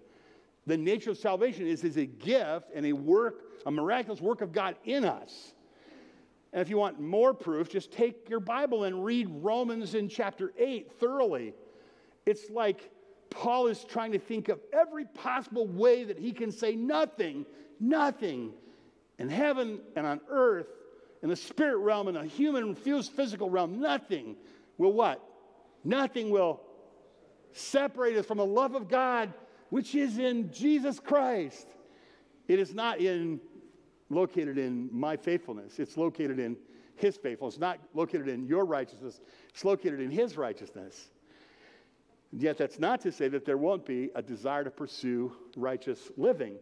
[0.67, 4.53] The nature of salvation is, is a gift and a work, a miraculous work of
[4.53, 5.55] God in us.
[6.53, 10.53] And if you want more proof, just take your Bible and read Romans in chapter
[10.59, 11.55] 8 thoroughly.
[12.27, 12.91] It's like
[13.31, 17.47] Paul is trying to think of every possible way that he can say nothing,
[17.81, 18.53] nothing
[19.19, 20.67] in heaven and on earth,
[21.23, 24.37] in the spirit realm, in the human physical realm, nothing
[24.77, 25.23] will what?
[25.85, 26.61] Nothing will
[27.53, 29.33] separate us from the love of God
[29.73, 31.67] which is in Jesus Christ.
[32.47, 33.41] It is not in
[34.11, 35.79] located in my faithfulness.
[35.79, 36.59] It's located in
[36.95, 37.55] his faithfulness.
[37.55, 39.23] It's not located in your righteousness.
[39.49, 41.09] It's located in his righteousness.
[42.33, 46.11] And yet that's not to say that there won't be a desire to pursue righteous
[46.19, 46.57] living.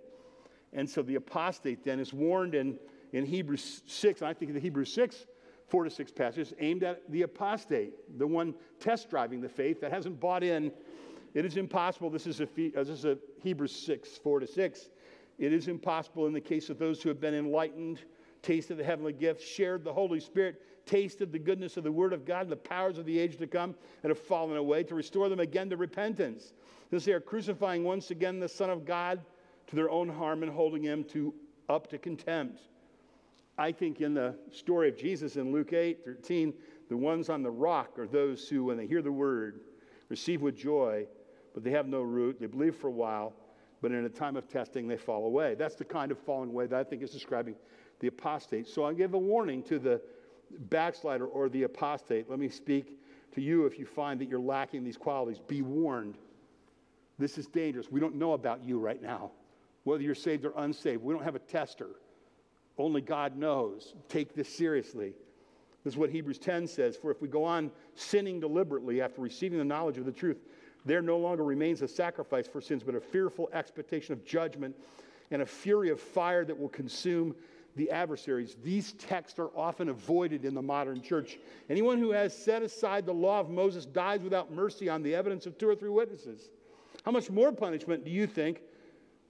[0.73, 2.79] And so the apostate then is warned in,
[3.13, 5.27] in Hebrews 6, and I think in the Hebrews 6
[5.71, 9.93] four to six passages aimed at the apostate, the one test driving the faith that
[9.93, 10.73] hasn't bought in.
[11.35, 12.11] It is impossible.
[12.11, 14.89] This is a, uh, this is a Hebrews 6, 4 to 6.
[15.39, 18.01] It is impossible in the case of those who have been enlightened,
[18.43, 22.25] tasted the heavenly gifts, shared the Holy Spirit, tasted the goodness of the Word of
[22.25, 25.29] God and the powers of the age to come, and have fallen away, to restore
[25.29, 26.53] them again to repentance.
[26.91, 29.21] Since they are crucifying once again the Son of God
[29.69, 31.33] to their own harm and holding him to,
[31.69, 32.63] up to contempt.
[33.57, 36.53] I think in the story of Jesus in Luke 8 13,
[36.89, 39.61] the ones on the rock are those who, when they hear the word,
[40.09, 41.07] receive with joy,
[41.55, 42.41] but they have no root.
[42.41, 43.33] They believe for a while,
[43.83, 45.55] but in a time of testing, they fall away.
[45.55, 47.55] That's the kind of falling away that I think is describing
[48.01, 48.67] the apostate.
[48.69, 50.01] So I give a warning to the
[50.69, 52.29] backslider or the apostate.
[52.29, 52.99] Let me speak
[53.35, 55.41] to you if you find that you're lacking these qualities.
[55.47, 56.17] Be warned.
[57.19, 57.91] This is dangerous.
[57.91, 59.31] We don't know about you right now,
[59.85, 61.03] whether you're saved or unsaved.
[61.03, 61.91] We don't have a tester.
[62.79, 63.95] Only God knows.
[64.09, 65.15] Take this seriously.
[65.85, 69.59] This is what Hebrews 10 says For if we go on sinning deliberately after receiving
[69.59, 70.39] the knowledge of the truth,
[70.85, 74.75] there no longer remains a sacrifice for sins, but a fearful expectation of judgment
[75.31, 77.35] and a fury of fire that will consume
[77.77, 78.57] the adversaries.
[78.65, 81.39] These texts are often avoided in the modern church.
[81.69, 85.47] Anyone who has set aside the law of Moses dies without mercy on the evidence
[85.47, 86.51] of two or three witnesses.
[87.05, 88.63] How much more punishment do you think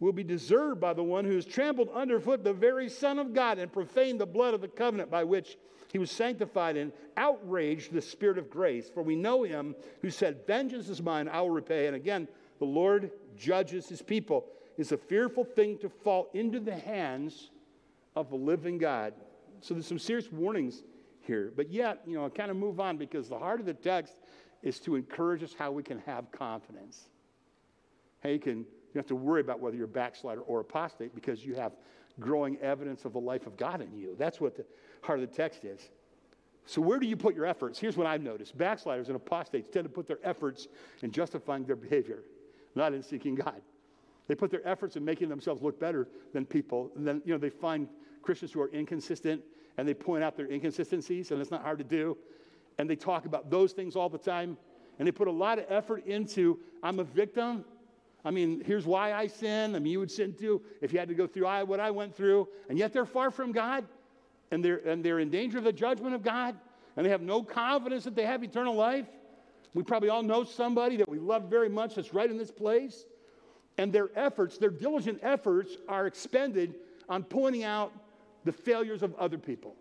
[0.01, 3.59] will be deserved by the one who has trampled underfoot the very Son of God
[3.59, 5.59] and profaned the blood of the covenant by which
[5.93, 8.89] he was sanctified and outraged the Spirit of grace.
[8.89, 11.87] For we know him who said, Vengeance is mine, I will repay.
[11.87, 14.47] And again, the Lord judges his people.
[14.79, 17.51] It's a fearful thing to fall into the hands
[18.15, 19.15] of a living God.
[19.61, 20.83] So there's some serious warnings
[21.21, 21.53] here.
[21.55, 24.15] But yet, you know, I kind of move on because the heart of the text
[24.63, 27.09] is to encourage us how we can have confidence.
[28.23, 28.59] How you can
[28.93, 31.73] you have to worry about whether you're a backslider or apostate because you have
[32.19, 34.17] growing evidence of the life of God in you.
[34.19, 34.65] That's what the
[35.03, 35.91] heart of the text is.
[36.67, 37.79] So, where do you put your efforts?
[37.79, 40.69] Here's what I've noticed backsliders and apostates tend to put their efforts
[41.03, 42.23] in justifying their behavior,
[42.75, 43.61] not in seeking God.
[44.29, 46.93] They put their efforts in making themselves look better than people.
[46.95, 47.89] And then, you know, they find
[48.23, 49.43] Christians who are inconsistent
[49.77, 52.17] and they point out their inconsistencies, and it's not hard to do.
[52.79, 54.57] And they talk about those things all the time.
[54.99, 57.65] And they put a lot of effort into, I'm a victim,
[58.25, 59.75] I mean, here's why I sin.
[59.75, 62.15] I mean, you would sin too if you had to go through what I went
[62.15, 62.49] through.
[62.69, 63.87] And yet they're far from God,
[64.51, 66.57] and they're, and they're in danger of the judgment of God,
[66.97, 69.07] and they have no confidence that they have eternal life.
[69.75, 73.05] We probably all know somebody that we love very much that's right in this place.
[73.79, 76.75] And their efforts, their diligent efforts, are expended
[77.09, 77.93] on pointing out
[78.45, 79.77] the failures of other people.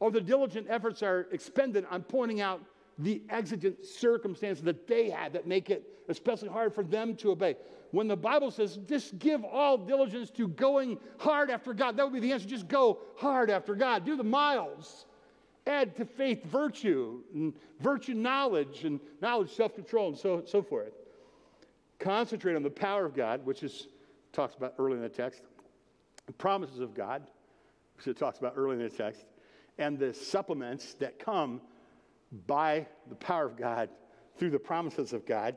[0.00, 2.60] Or the diligent efforts are expended on pointing out
[2.98, 7.56] the exigent circumstances that they had that make it especially hard for them to obey.
[7.90, 12.12] When the Bible says, just give all diligence to going hard after God, that would
[12.12, 12.46] be the answer.
[12.46, 14.04] Just go hard after God.
[14.04, 15.06] Do the miles.
[15.66, 20.92] Add to faith virtue, and virtue knowledge, and knowledge self control, and so, so forth.
[21.98, 23.88] Concentrate on the power of God, which is
[24.32, 25.42] talks about early in the text,
[26.26, 27.22] the promises of God,
[27.96, 29.24] which it talks about early in the text,
[29.78, 31.60] and the supplements that come
[32.46, 33.88] by the power of God
[34.36, 35.56] through the promises of God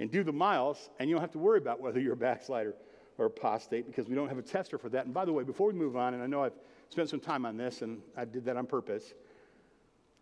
[0.00, 2.74] and do the miles, and you don't have to worry about whether you're a backslider
[3.18, 5.04] or apostate because we don't have a tester for that.
[5.04, 6.58] And by the way, before we move on, and I know I've
[6.88, 9.12] spent some time on this and I did that on purpose,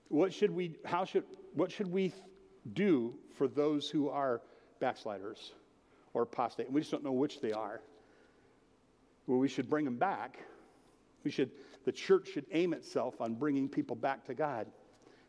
[0.09, 1.23] what should we, how should,
[1.55, 2.13] what should we
[2.73, 4.43] do for those who are
[4.81, 5.53] backsliders
[6.13, 6.67] or apostate?
[6.67, 7.81] And we just don't know which they are.
[9.29, 10.41] Well, we should bring them back.
[11.23, 11.53] We should,
[11.85, 14.67] the church should aim itself on bringing people back to God.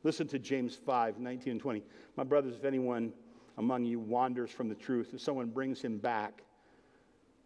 [0.04, 1.84] Listen to James 5 19 and 20.
[2.16, 3.12] My brothers, if anyone
[3.60, 6.44] among you wanders from the truth, if someone brings him back,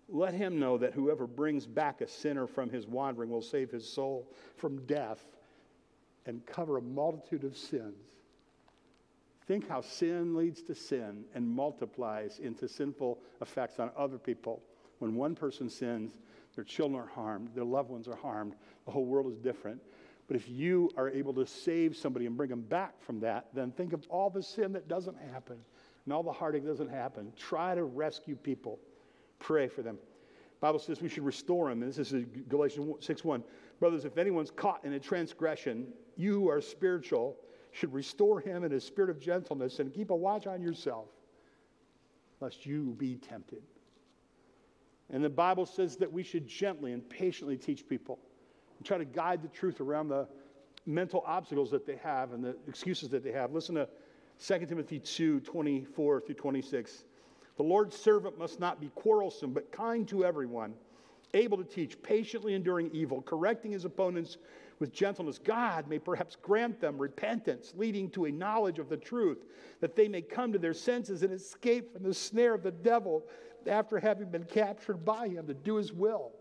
[0.07, 3.91] let him know that whoever brings back a sinner from his wandering will save his
[3.91, 5.25] soul from death
[6.27, 7.95] and cover a multitude of sins.
[9.47, 14.61] Think how sin leads to sin and multiplies into sinful effects on other people.
[14.99, 16.13] When one person sins,
[16.55, 18.53] their children are harmed, their loved ones are harmed,
[18.85, 19.81] the whole world is different.
[20.27, 23.71] But if you are able to save somebody and bring them back from that, then
[23.71, 25.57] think of all the sin that doesn't happen
[26.05, 27.31] and all the heartache doesn't happen.
[27.37, 28.79] Try to rescue people.
[29.39, 29.97] Pray for them.
[30.59, 31.83] Bible says we should restore them.
[31.83, 33.43] And this is Galatians 6 1.
[33.79, 37.37] Brothers, if anyone's caught in a transgression, you who are spiritual
[37.71, 41.07] should restore him in a spirit of gentleness and keep a watch on yourself,
[42.39, 43.61] lest you be tempted.
[45.09, 48.19] And the Bible says that we should gently and patiently teach people
[48.77, 50.27] and try to guide the truth around the
[50.85, 53.51] mental obstacles that they have and the excuses that they have.
[53.51, 53.89] Listen to
[54.45, 57.05] 2 Timothy 2 24 through 26.
[57.55, 60.73] The Lord's servant must not be quarrelsome, but kind to everyone,
[61.33, 64.37] able to teach, patiently enduring evil, correcting his opponents
[64.79, 69.45] with gentleness, God may perhaps grant them repentance, leading to a knowledge of the truth,
[69.79, 73.23] that they may come to their senses and escape from the snare of the devil
[73.65, 76.33] after having been captured by him to do his will.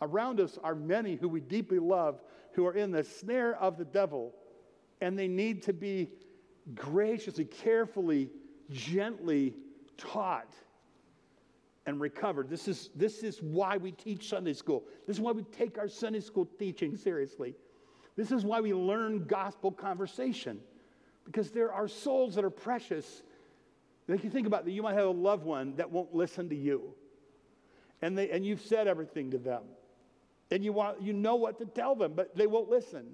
[0.00, 2.20] Around us are many who we deeply love
[2.52, 4.34] who are in the snare of the devil,
[5.00, 6.08] and they need to be
[6.74, 8.30] graciously, carefully,
[8.70, 9.54] gently
[9.96, 10.54] taught
[11.86, 12.48] and recovered.
[12.48, 14.84] This is, this is why we teach Sunday school.
[15.06, 17.54] This is why we take our Sunday school teaching seriously.
[18.16, 20.60] This is why we learn gospel conversation,
[21.24, 23.22] because there are souls that are precious.
[24.06, 26.54] Like you think about that, you might have a loved one that won't listen to
[26.54, 26.94] you,
[28.02, 29.62] and, they, and you've said everything to them,
[30.50, 33.06] and you, want, you know what to tell them, but they won't listen.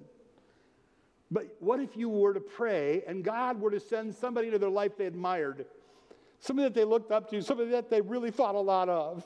[1.31, 4.69] But what if you were to pray and God were to send somebody into their
[4.69, 5.65] life they admired,
[6.39, 9.23] somebody that they looked up to, somebody that they really thought a lot of?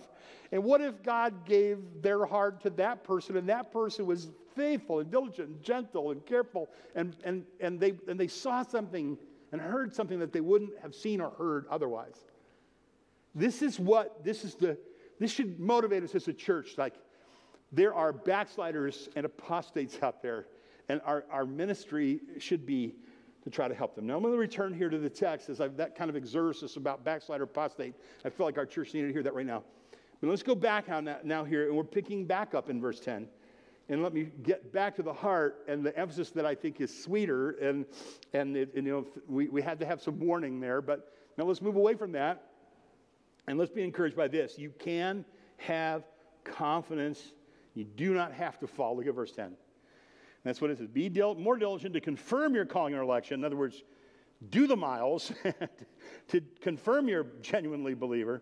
[0.52, 5.00] And what if God gave their heart to that person and that person was faithful
[5.00, 9.18] and diligent and gentle and careful and, and, and, they, and they saw something
[9.52, 12.26] and heard something that they wouldn't have seen or heard otherwise?
[13.34, 14.78] This is what, this is the,
[15.20, 16.78] this should motivate us as a church.
[16.78, 16.94] Like,
[17.72, 20.46] there are backsliders and apostates out there,
[20.90, 22.96] and our, our ministry should be
[23.44, 24.08] to try to help them.
[24.08, 26.78] Now, I'm going to return here to the text as I've, that kind of excursus
[26.78, 27.94] about backslider apostate.
[28.24, 29.64] I feel like our church needed to hear that right now.
[30.22, 30.88] But let's go back
[31.26, 33.28] now here, and we're picking back up in verse 10.
[33.90, 37.04] And let me get back to the heart and the emphasis that I think is
[37.04, 37.52] sweeter.
[37.62, 37.86] And,
[38.32, 40.82] and, it, and you know, we, we had to have some warning there.
[40.82, 42.44] But now let's move away from that.
[43.48, 44.58] And let's be encouraged by this.
[44.58, 45.26] You can
[45.58, 46.04] have
[46.46, 47.34] confidence.
[47.74, 48.96] You do not have to fall.
[48.96, 49.52] Look at verse 10.
[50.44, 50.88] That's what it says.
[50.88, 53.40] Be dil- more diligent to confirm your calling or election.
[53.40, 53.84] In other words,
[54.50, 55.32] do the miles
[56.28, 58.42] to confirm you're genuinely believer.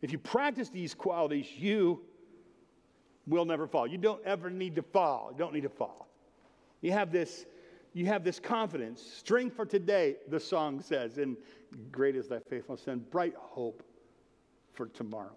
[0.00, 2.00] If you practice these qualities, you
[3.26, 3.86] will never fall.
[3.86, 5.30] You don't ever need to fall.
[5.32, 6.08] You don't need to fall.
[6.80, 7.46] You have this,
[7.92, 9.00] you have this confidence.
[9.00, 11.36] Strength for today, the song says, and
[11.92, 13.84] great is thy faithfulness, and bright hope
[14.72, 15.36] for tomorrow.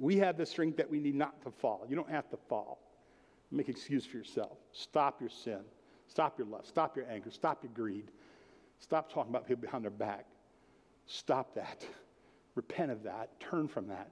[0.00, 1.84] We have the strength that we need not to fall.
[1.88, 2.78] You don't have to fall.
[3.52, 4.56] Make excuse for yourself.
[4.72, 5.60] Stop your sin.
[6.08, 6.68] Stop your lust.
[6.68, 7.30] Stop your anger.
[7.30, 8.10] Stop your greed.
[8.78, 10.26] Stop talking about people behind their back.
[11.06, 11.84] Stop that.
[12.54, 13.38] Repent of that.
[13.40, 14.10] Turn from that.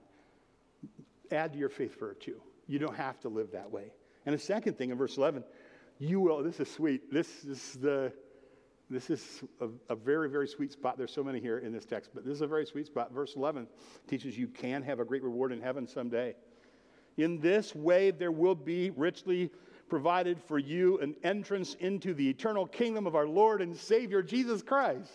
[1.30, 2.38] Add to your faith virtue.
[2.66, 3.93] You don't have to live that way.
[4.26, 5.43] And the second thing in verse 11,
[5.99, 7.12] you will, this is sweet.
[7.12, 8.12] This is the,
[8.91, 10.99] this is a, a, very, very sweet spot.
[10.99, 13.12] There's so many here in this text, but this is a very sweet spot.
[13.12, 13.66] Verse 11
[14.09, 16.34] teaches you can have a great reward in heaven someday.
[17.23, 19.51] In this way, there will be richly
[19.89, 24.62] provided for you an entrance into the eternal kingdom of our Lord and Savior Jesus
[24.62, 25.11] Christ.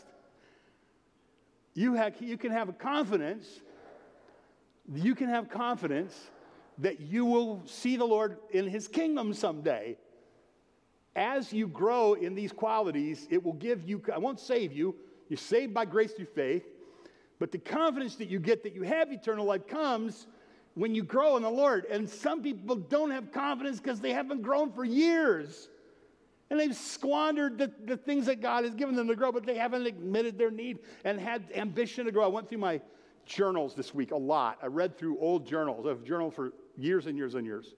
[1.74, 3.48] You, have, you can have a confidence,
[4.94, 6.30] you can have confidence
[6.78, 9.98] that you will see the Lord in his kingdom someday.
[11.16, 14.96] As you grow in these qualities, it will give you, I won't save you,
[15.30, 16.66] you're saved by grace through faith,
[17.40, 20.28] but the confidence that you get that you have eternal life comes
[20.76, 21.86] when you grow in the Lord.
[21.86, 25.70] And some people don't have confidence because they haven't grown for years.
[26.50, 29.58] And they've squandered the, the things that God has given them to grow, but they
[29.58, 32.24] haven't admitted their need and had ambition to grow.
[32.24, 32.82] I went through my
[33.26, 34.60] journals this week a lot.
[34.62, 35.88] I read through old journals.
[35.88, 37.74] I've journaled for years and years and years.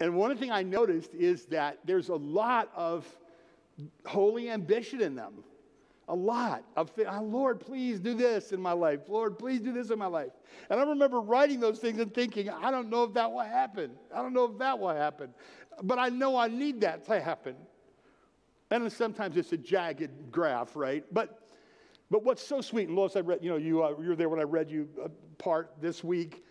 [0.00, 3.06] And one thing I noticed is that there's a lot of
[4.04, 5.44] holy ambition in them.
[6.08, 9.00] A lot of, oh, Lord, please do this in my life.
[9.08, 10.32] Lord, please do this in my life.
[10.68, 13.92] And I remember writing those things and thinking, I don't know if that will happen.
[14.14, 15.30] I don't know if that will happen
[15.82, 17.56] but I know I need that to happen.
[18.70, 21.04] And sometimes it's a jagged graph, right?
[21.12, 21.40] But
[22.10, 24.28] but what's so sweet, and Lois, I read, you know, you, uh, you were there
[24.28, 25.08] when I read you a
[25.42, 26.44] part this week.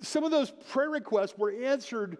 [0.00, 2.16] Some of those prayer requests were answered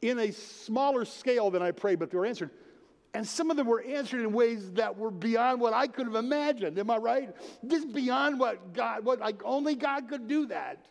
[0.00, 2.50] in a smaller scale than I prayed, but they were answered.
[3.14, 6.14] And some of them were answered in ways that were beyond what I could have
[6.14, 6.78] imagined.
[6.78, 7.36] Am I right?
[7.66, 10.86] Just beyond what God, what like only God could do that.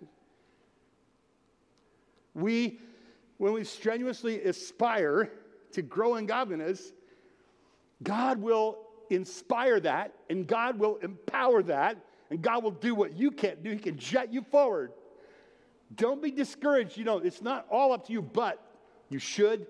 [2.34, 2.80] We
[3.38, 5.32] when we strenuously aspire
[5.72, 6.94] to grow in godliness,
[8.04, 8.78] God will
[9.10, 11.98] inspire that and God will empower that
[12.30, 13.72] and God will do what you can't do.
[13.72, 14.92] He can jet you forward.
[15.96, 16.98] Don't be discouraged.
[16.98, 18.64] You know, it's not all up to you, but
[19.10, 19.66] you should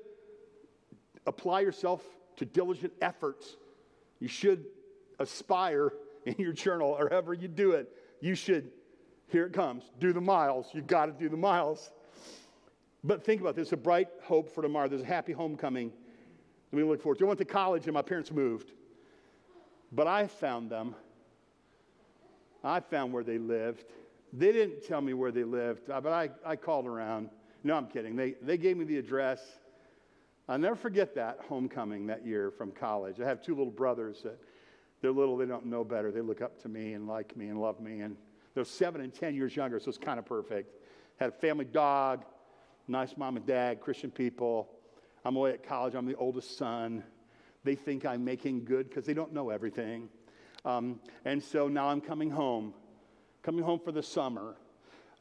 [1.26, 2.04] apply yourself
[2.38, 3.58] to diligent efforts.
[4.20, 4.66] You should
[5.20, 5.94] aspire
[6.26, 7.92] in your journal or however you do it.
[8.20, 8.72] You should,
[9.28, 10.68] here it comes, do the miles.
[10.74, 11.92] You've got to do the miles.
[13.04, 14.88] But think about this a bright hope for tomorrow.
[14.88, 15.92] There's a happy homecoming
[16.70, 17.26] that we look forward to.
[17.26, 18.72] I went to college and my parents moved.
[19.92, 20.96] But I found them.
[22.64, 23.86] I found where they lived.
[24.34, 27.30] They didn't tell me where they lived, but I, I called around.
[27.64, 28.16] No, I'm kidding.
[28.16, 29.42] They, they gave me the address.
[30.52, 33.22] I'll never forget that homecoming that year from college.
[33.22, 34.38] I have two little brothers that
[35.00, 36.12] they're little, they don't know better.
[36.12, 38.02] They look up to me and like me and love me.
[38.02, 38.18] And
[38.54, 40.76] they're seven and 10 years younger, so it's kind of perfect.
[41.16, 42.26] Had a family dog,
[42.90, 44.68] nice mom and dad, Christian people.
[45.24, 47.02] I'm away at college, I'm the oldest son.
[47.64, 50.10] They think I'm making good because they don't know everything.
[50.66, 52.74] Um, and so now I'm coming home,
[53.42, 54.58] coming home for the summer.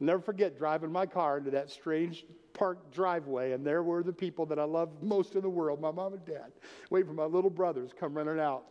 [0.01, 4.13] I'll never forget driving my car into that strange park driveway, and there were the
[4.13, 6.51] people that I love most in the world, my mom and dad,
[6.89, 8.63] waiting for my little brothers come running out.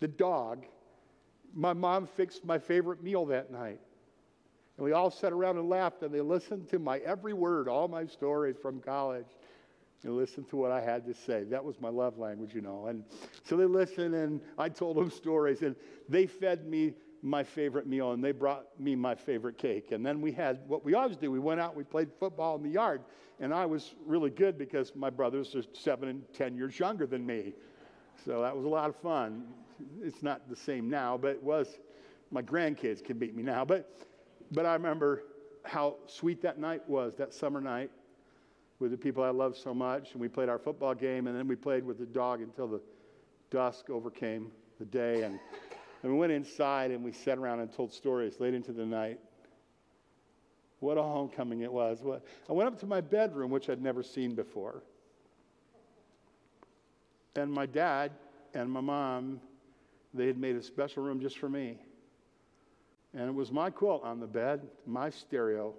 [0.00, 0.64] The dog,
[1.54, 3.80] my mom fixed my favorite meal that night.
[4.76, 7.88] And we all sat around and laughed, and they listened to my every word, all
[7.88, 9.26] my stories from college.
[10.02, 11.44] And listened to what I had to say.
[11.44, 12.88] That was my love language, you know.
[12.88, 13.04] And
[13.42, 15.74] so they listened, and I told them stories, and
[16.10, 16.92] they fed me
[17.24, 19.92] my favorite meal, and they brought me my favorite cake.
[19.92, 22.62] And then we had what we always do we went out, we played football in
[22.62, 23.00] the yard,
[23.40, 27.24] and I was really good because my brothers are seven and 10 years younger than
[27.24, 27.54] me.
[28.26, 29.44] So that was a lot of fun.
[30.02, 31.78] It's not the same now, but it was.
[32.30, 33.64] My grandkids can beat me now.
[33.64, 33.90] But,
[34.52, 35.24] but I remember
[35.64, 37.90] how sweet that night was, that summer night
[38.80, 40.12] with the people I love so much.
[40.12, 42.80] And we played our football game, and then we played with the dog until the
[43.50, 45.22] dusk overcame the day.
[45.22, 45.38] And,
[46.04, 49.18] and we went inside and we sat around and told stories late into the night.
[50.80, 52.00] What a homecoming it was.
[52.46, 54.82] I went up to my bedroom, which I'd never seen before.
[57.36, 58.12] And my dad
[58.52, 59.40] and my mom,
[60.12, 61.78] they had made a special room just for me.
[63.14, 65.72] And it was my quilt on the bed, my stereo,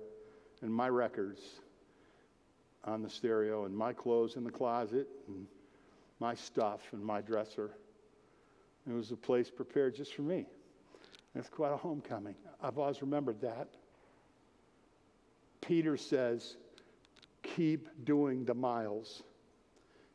[0.64, 1.40] and my records
[2.84, 5.46] on the stereo and my clothes in the closet and
[6.20, 7.76] my stuff and my dresser.
[8.88, 10.46] It was a place prepared just for me.
[11.34, 12.36] It's quite a homecoming.
[12.62, 13.68] I've always remembered that.
[15.62, 16.58] Peter says,
[17.44, 19.24] keep doing the miles.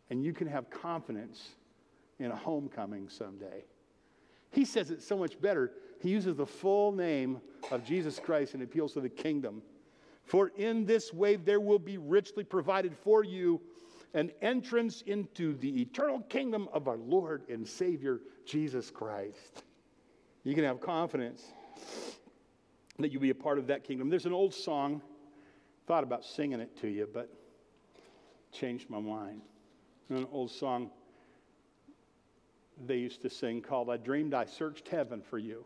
[0.08, 1.50] And you can have confidence
[2.18, 3.64] in a homecoming someday.
[4.50, 5.72] He says it so much better.
[6.00, 7.40] He uses the full name
[7.70, 9.62] of Jesus Christ and appeals to the kingdom.
[10.24, 13.60] For in this way there will be richly provided for you
[14.14, 19.62] an entrance into the eternal kingdom of our Lord and Savior Jesus Christ.
[20.42, 21.44] You can have confidence
[22.98, 24.10] that you'll be a part of that kingdom.
[24.10, 25.00] There's an old song,
[25.86, 27.32] thought about singing it to you, but
[28.52, 29.42] changed my mind.
[30.08, 30.90] An old song
[32.86, 35.64] they used to sing called I Dreamed I Searched Heaven for You.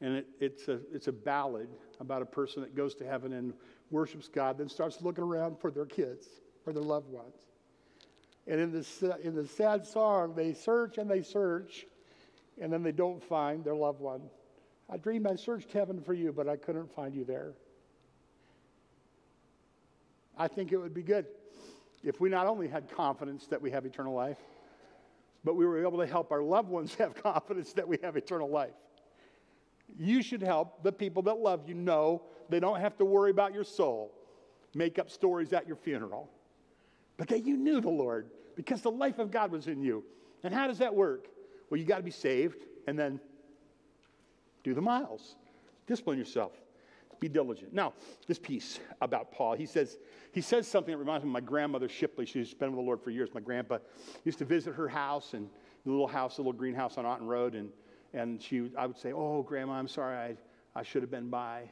[0.00, 1.68] And it, it's, a, it's a ballad
[2.00, 3.54] about a person that goes to heaven and
[3.90, 6.28] worships God, then starts looking around for their kids
[6.66, 7.34] or their loved ones.
[8.46, 11.86] And in this, in the sad song, they search and they search,
[12.60, 14.22] and then they don't find their loved one.
[14.90, 17.52] I dreamed I searched heaven for you, but I couldn't find you there.
[20.36, 21.26] I think it would be good
[22.02, 24.38] if we not only had confidence that we have eternal life,
[25.44, 28.48] but we were able to help our loved ones have confidence that we have eternal
[28.48, 28.74] life.
[29.98, 33.52] You should help the people that love you know they don't have to worry about
[33.52, 34.12] your soul,
[34.74, 36.30] make up stories at your funeral,
[37.18, 40.02] but that you knew the Lord because the life of God was in you.
[40.42, 41.26] And how does that work?
[41.68, 43.20] Well, you got to be saved and then
[44.64, 45.36] do the miles.
[45.86, 46.52] Discipline yourself.
[47.20, 47.74] Be diligent.
[47.74, 47.94] Now,
[48.28, 49.98] this piece about Paul, he says,
[50.32, 52.24] he says something that reminds me of my grandmother Shipley.
[52.24, 53.30] She's been with the Lord for years.
[53.34, 53.78] My grandpa
[54.24, 55.48] used to visit her house and
[55.84, 57.70] the little house, the little greenhouse on Otten Road, and
[58.14, 60.16] and she, I would say, "Oh, Grandma, I'm sorry.
[60.16, 60.36] I,
[60.78, 61.68] I should have been by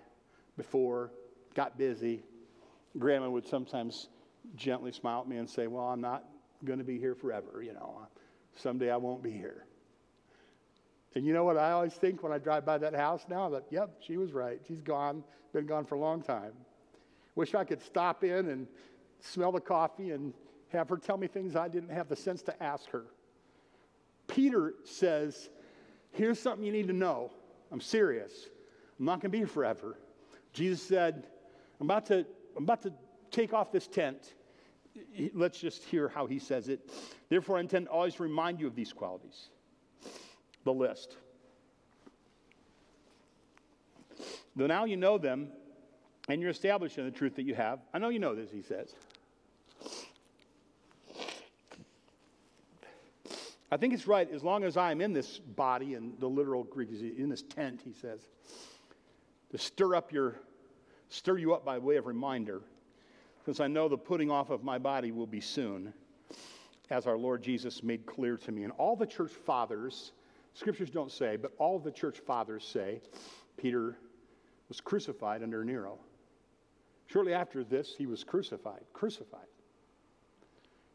[0.57, 1.13] before.
[1.55, 2.25] Got busy."
[2.99, 4.09] Grandma would sometimes
[4.55, 6.25] gently smile at me and say, "Well, I'm not
[6.65, 7.63] going to be here forever.
[7.63, 8.07] You know,
[8.57, 9.67] someday I won't be here."
[11.15, 13.49] And you know what I always think when I drive by that house now?
[13.49, 14.61] That, yep, she was right.
[14.69, 15.25] She's gone,
[15.55, 16.53] been gone for a long time.
[17.35, 18.67] Wish I could stop in and
[19.21, 20.35] smell the coffee and
[20.69, 23.05] have her tell me things I didn't have the sense to ask her.
[24.27, 25.49] Peter says,
[26.13, 27.31] Here's something you need to know.
[27.73, 28.33] I'm serious.
[28.99, 29.99] I'm not going to be here forever.
[30.53, 31.27] Jesus said,
[31.81, 32.27] I'm about to,
[32.57, 32.93] I'm about to
[33.31, 34.35] take off this tent.
[35.35, 36.91] Let's just hear how he says it.
[37.29, 39.49] Therefore, I intend to always remind you of these qualities.
[40.65, 41.17] The list.
[44.57, 45.49] Though now you know them
[46.29, 47.81] and you're established in the truth that you have.
[47.95, 48.95] I know you know this, he says.
[53.71, 56.91] I think it's right as long as I'm in this body, and the literal Greek
[56.93, 58.21] is in this tent, he says,
[59.51, 60.37] to stir up your,
[61.09, 62.63] stir you up by way of reminder,
[63.47, 65.95] because I know the putting off of my body will be soon,
[66.91, 68.65] as our Lord Jesus made clear to me.
[68.65, 70.11] And all the church fathers,
[70.55, 73.01] scriptures don't say, but all the church fathers say,
[73.57, 73.99] Peter
[74.69, 76.01] was crucified under Nero.
[77.07, 79.47] Shortly after this, he was crucified, crucified.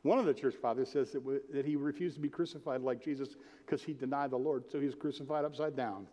[0.02, 1.24] One of the church fathers says that,
[1.54, 3.30] that he refused to be crucified like Jesus
[3.66, 6.06] because he denied the Lord, so he was crucified upside down.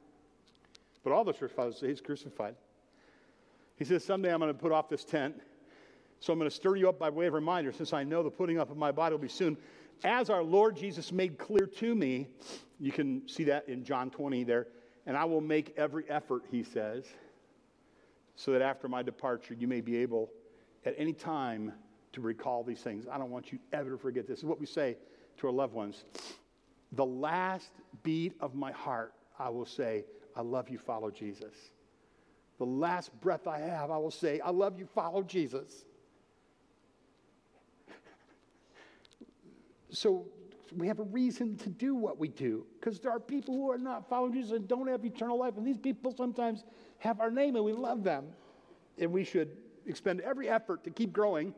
[1.02, 2.54] But all the church fathers say he's crucified.
[3.74, 5.34] He says, Someday I'm going to put off this tent,
[6.20, 8.30] so I'm going to stir you up by way of reminder, since I know the
[8.30, 9.56] putting up of my body will be soon.
[10.04, 12.28] As our Lord Jesus made clear to me,
[12.78, 14.68] you can see that in John 20 there,
[15.06, 17.04] and I will make every effort, he says,
[18.36, 20.30] so that after my departure, you may be able
[20.84, 21.72] at any time
[22.12, 23.06] to recall these things.
[23.10, 24.36] I don't want you ever to forget this.
[24.36, 24.96] This is what we say
[25.38, 26.04] to our loved ones.
[26.92, 27.70] The last
[28.02, 30.04] beat of my heart, I will say,
[30.36, 31.54] I love you, follow Jesus.
[32.58, 35.84] The last breath I have, I will say, I love you, follow Jesus.
[39.90, 40.26] So
[40.76, 43.78] we have a reason to do what we do because there are people who are
[43.78, 45.56] not following Jesus and don't have eternal life.
[45.56, 46.64] And these people sometimes
[46.98, 48.26] have our name and we love them.
[48.98, 51.54] And we should expend every effort to keep growing.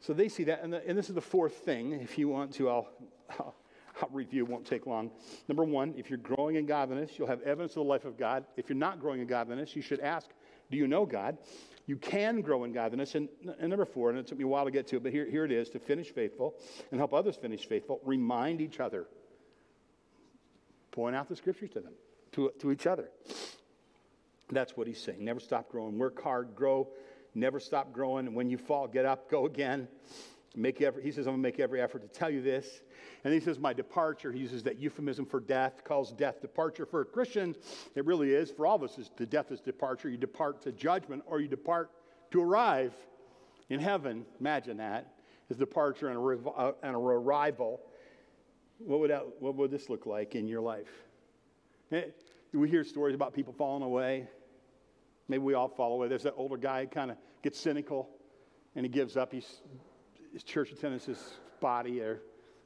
[0.00, 0.62] So they see that.
[0.62, 1.92] And, the, and this is the fourth thing.
[1.92, 2.88] If you want to, I'll,
[3.30, 3.54] I'll,
[4.00, 5.10] I'll review, it won't take long.
[5.48, 8.44] Number one, if you're growing in godliness, you'll have evidence of the life of God.
[8.56, 10.28] If you're not growing in godliness, you should ask,
[10.70, 11.38] Do you know God?
[11.86, 13.14] You can grow in godliness.
[13.14, 13.28] And,
[13.60, 15.28] and number four, and it took me a while to get to it, but here,
[15.30, 16.54] here it is to finish faithful
[16.90, 19.06] and help others finish faithful, remind each other.
[20.90, 21.92] Point out the scriptures to them,
[22.32, 23.10] to, to each other.
[24.50, 25.24] That's what he's saying.
[25.24, 25.98] Never stop growing.
[25.98, 26.88] Work hard, grow.
[27.34, 28.26] Never stop growing.
[28.26, 29.88] And when you fall, get up, go again.
[30.58, 32.80] Make every, he says, I'm going to make every effort to tell you this.
[33.24, 36.86] And he says, My departure, he uses that euphemism for death, calls death departure.
[36.86, 37.54] For a Christian,
[37.94, 38.50] it really is.
[38.50, 40.08] For all of us, is the death is departure.
[40.08, 41.90] You depart to judgment or you depart
[42.30, 42.94] to arrive
[43.68, 44.24] in heaven.
[44.40, 45.12] Imagine that.
[45.50, 47.80] Is departure and a, uh, and a arrival.
[48.78, 50.88] What would, that, what would this look like in your life?
[51.92, 52.04] Eh,
[52.52, 54.26] we hear stories about people falling away.
[55.28, 56.08] Maybe we all fall away.
[56.08, 58.08] There's that older guy kind of gets cynical
[58.74, 59.32] and he gives up.
[59.32, 59.60] He's,
[60.36, 62.20] his church attendance, his body are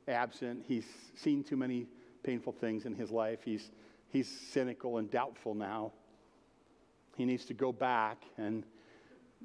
[0.08, 0.64] absent.
[0.66, 1.86] He's seen too many
[2.24, 3.44] painful things in his life.
[3.44, 3.70] He's,
[4.08, 5.92] he's cynical and doubtful now.
[7.16, 8.64] He needs to go back and,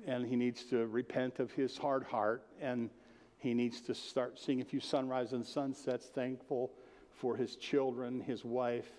[0.07, 2.89] and he needs to repent of his hard heart and
[3.37, 6.71] he needs to start seeing a few sunrises and sunsets, thankful
[7.13, 8.89] for his children, his wife,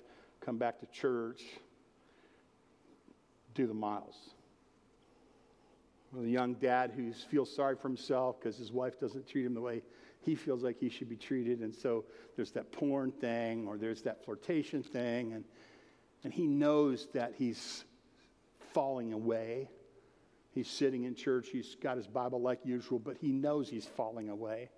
[0.41, 1.43] come back to church,
[3.57, 4.36] do the miles.
[6.13, 9.61] The young dad who feels sorry for himself because his wife doesn't treat him the
[9.61, 9.83] way
[10.27, 11.61] he feels like he should be treated.
[11.61, 12.05] And so
[12.35, 15.33] there's that porn thing or there's that flirtation thing.
[15.33, 15.45] And,
[16.25, 17.85] and he knows that he's
[18.73, 19.71] falling away.
[20.53, 24.31] He's sitting in church, he's got his Bible like usual, but he knows he's falling
[24.31, 24.71] away.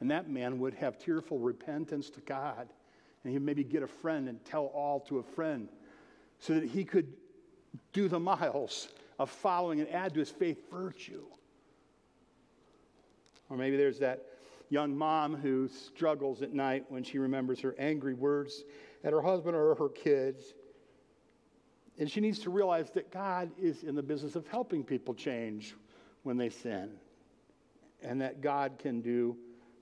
[0.00, 2.68] And that man would have tearful repentance to God.
[3.24, 5.68] And he'd maybe get a friend and tell all to a friend
[6.38, 7.12] so that he could
[7.92, 8.88] do the miles
[9.18, 11.24] of following and add to his faith virtue.
[13.50, 14.24] Or maybe there's that
[14.70, 18.64] young mom who struggles at night when she remembers her angry words
[19.02, 20.54] at her husband or her kids.
[21.98, 25.74] And she needs to realize that God is in the business of helping people change
[26.22, 26.90] when they sin,
[28.02, 29.36] and that God can do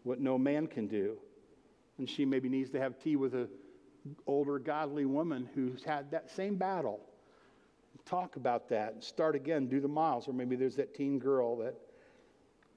[0.04, 1.18] what no man can do.
[1.98, 3.48] And she maybe needs to have tea with an
[4.26, 7.00] older, godly woman who's had that same battle.
[8.04, 10.28] Talk about that and start again, do the miles.
[10.28, 11.74] Or maybe there's that teen girl that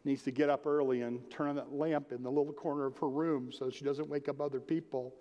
[0.05, 2.97] needs to get up early and turn on that lamp in the little corner of
[2.97, 5.13] her room so she doesn't wake up other people.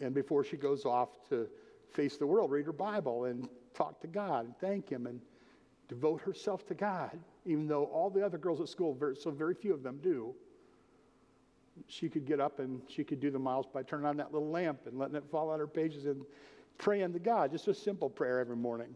[0.00, 1.48] And before she goes off to
[1.92, 5.20] face the world, read her Bible and talk to God and thank Him and
[5.88, 9.74] devote herself to God, even though all the other girls at school, so very few
[9.74, 10.34] of them do.
[11.86, 14.50] She could get up and she could do the miles by turning on that little
[14.50, 16.24] lamp and letting it fall on her pages and
[16.78, 18.94] praying to God, just a simple prayer every morning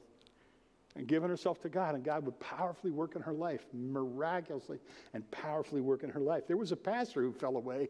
[0.97, 4.79] and giving herself to God, and God would powerfully work in her life, miraculously
[5.13, 6.47] and powerfully work in her life.
[6.47, 7.89] There was a pastor who fell away,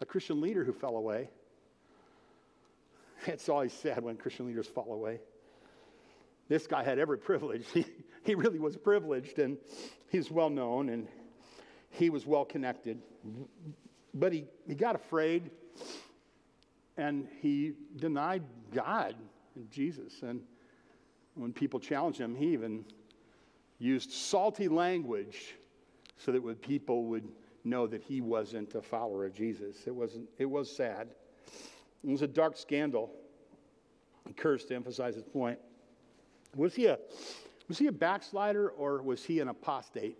[0.00, 1.28] a Christian leader who fell away.
[3.26, 5.20] It's always sad when Christian leaders fall away.
[6.48, 7.66] This guy had every privilege.
[7.74, 7.86] He,
[8.24, 9.58] he really was privileged, and
[10.08, 11.08] he's well known, and
[11.90, 13.02] he was well connected.
[14.14, 15.50] But he, he got afraid,
[16.96, 18.42] and he denied
[18.74, 19.14] God
[19.54, 20.22] and Jesus.
[20.22, 20.40] And
[21.34, 22.84] when people challenged him, he even
[23.78, 25.54] used salty language
[26.18, 27.26] so that people would
[27.64, 29.76] know that he wasn't a follower of Jesus.
[29.86, 31.08] It, wasn't, it was sad.
[32.04, 33.10] It was a dark scandal.
[34.26, 35.58] He cursed to emphasize his point.
[36.56, 36.98] Was he a,
[37.68, 40.18] was he a backslider or was he an apostate?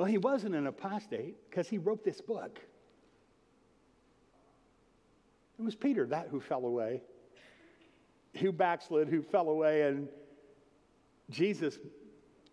[0.00, 2.58] Well, he wasn't an apostate because he wrote this book.
[5.58, 7.02] It was Peter that who fell away,
[8.38, 10.08] who backslid, who fell away, and
[11.28, 11.78] Jesus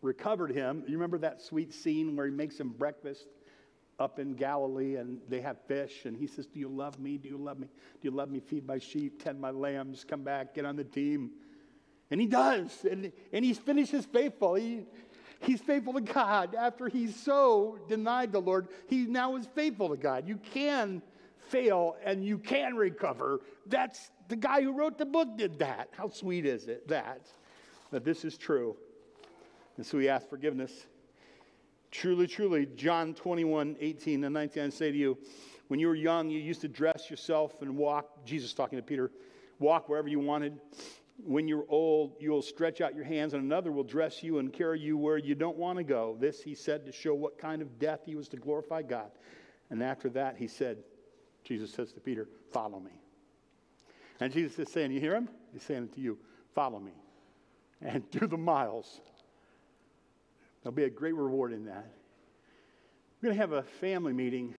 [0.01, 0.83] recovered him.
[0.87, 3.27] You remember that sweet scene where he makes him breakfast
[3.97, 7.17] up in Galilee and they have fish and he says, Do you love me?
[7.17, 7.67] Do you love me?
[7.67, 8.41] Do you love me?
[8.41, 11.31] Feed my sheep, tend my lambs, come back, get on the team.
[12.11, 12.85] And he does.
[12.89, 14.55] And, and he finishes faithful.
[14.55, 14.85] He,
[15.39, 16.55] he's faithful to God.
[16.55, 20.27] After he's so denied the Lord, he now is faithful to God.
[20.27, 21.01] You can
[21.49, 23.39] fail and you can recover.
[23.65, 25.89] That's the guy who wrote the book did that.
[25.91, 27.27] How sweet is it that?
[27.91, 28.75] That this is true.
[29.77, 30.87] And so he asked forgiveness.
[31.91, 35.17] Truly, truly, John 21, 18 and 19, I say to you,
[35.69, 39.11] when you were young, you used to dress yourself and walk, Jesus talking to Peter,
[39.59, 40.59] walk wherever you wanted.
[41.23, 44.79] When you're old, you'll stretch out your hands, and another will dress you and carry
[44.79, 46.15] you where you don't want to go.
[46.19, 49.11] This he said to show what kind of death he was to glorify God.
[49.69, 50.77] And after that, he said,
[51.43, 52.91] Jesus says to Peter, Follow me.
[54.19, 55.29] And Jesus is saying, You hear him?
[55.53, 56.17] He's saying it to you,
[56.53, 56.93] Follow me.
[57.81, 59.01] And do the miles.
[60.61, 61.91] There'll be a great reward in that.
[63.21, 64.55] We're going to have a family meeting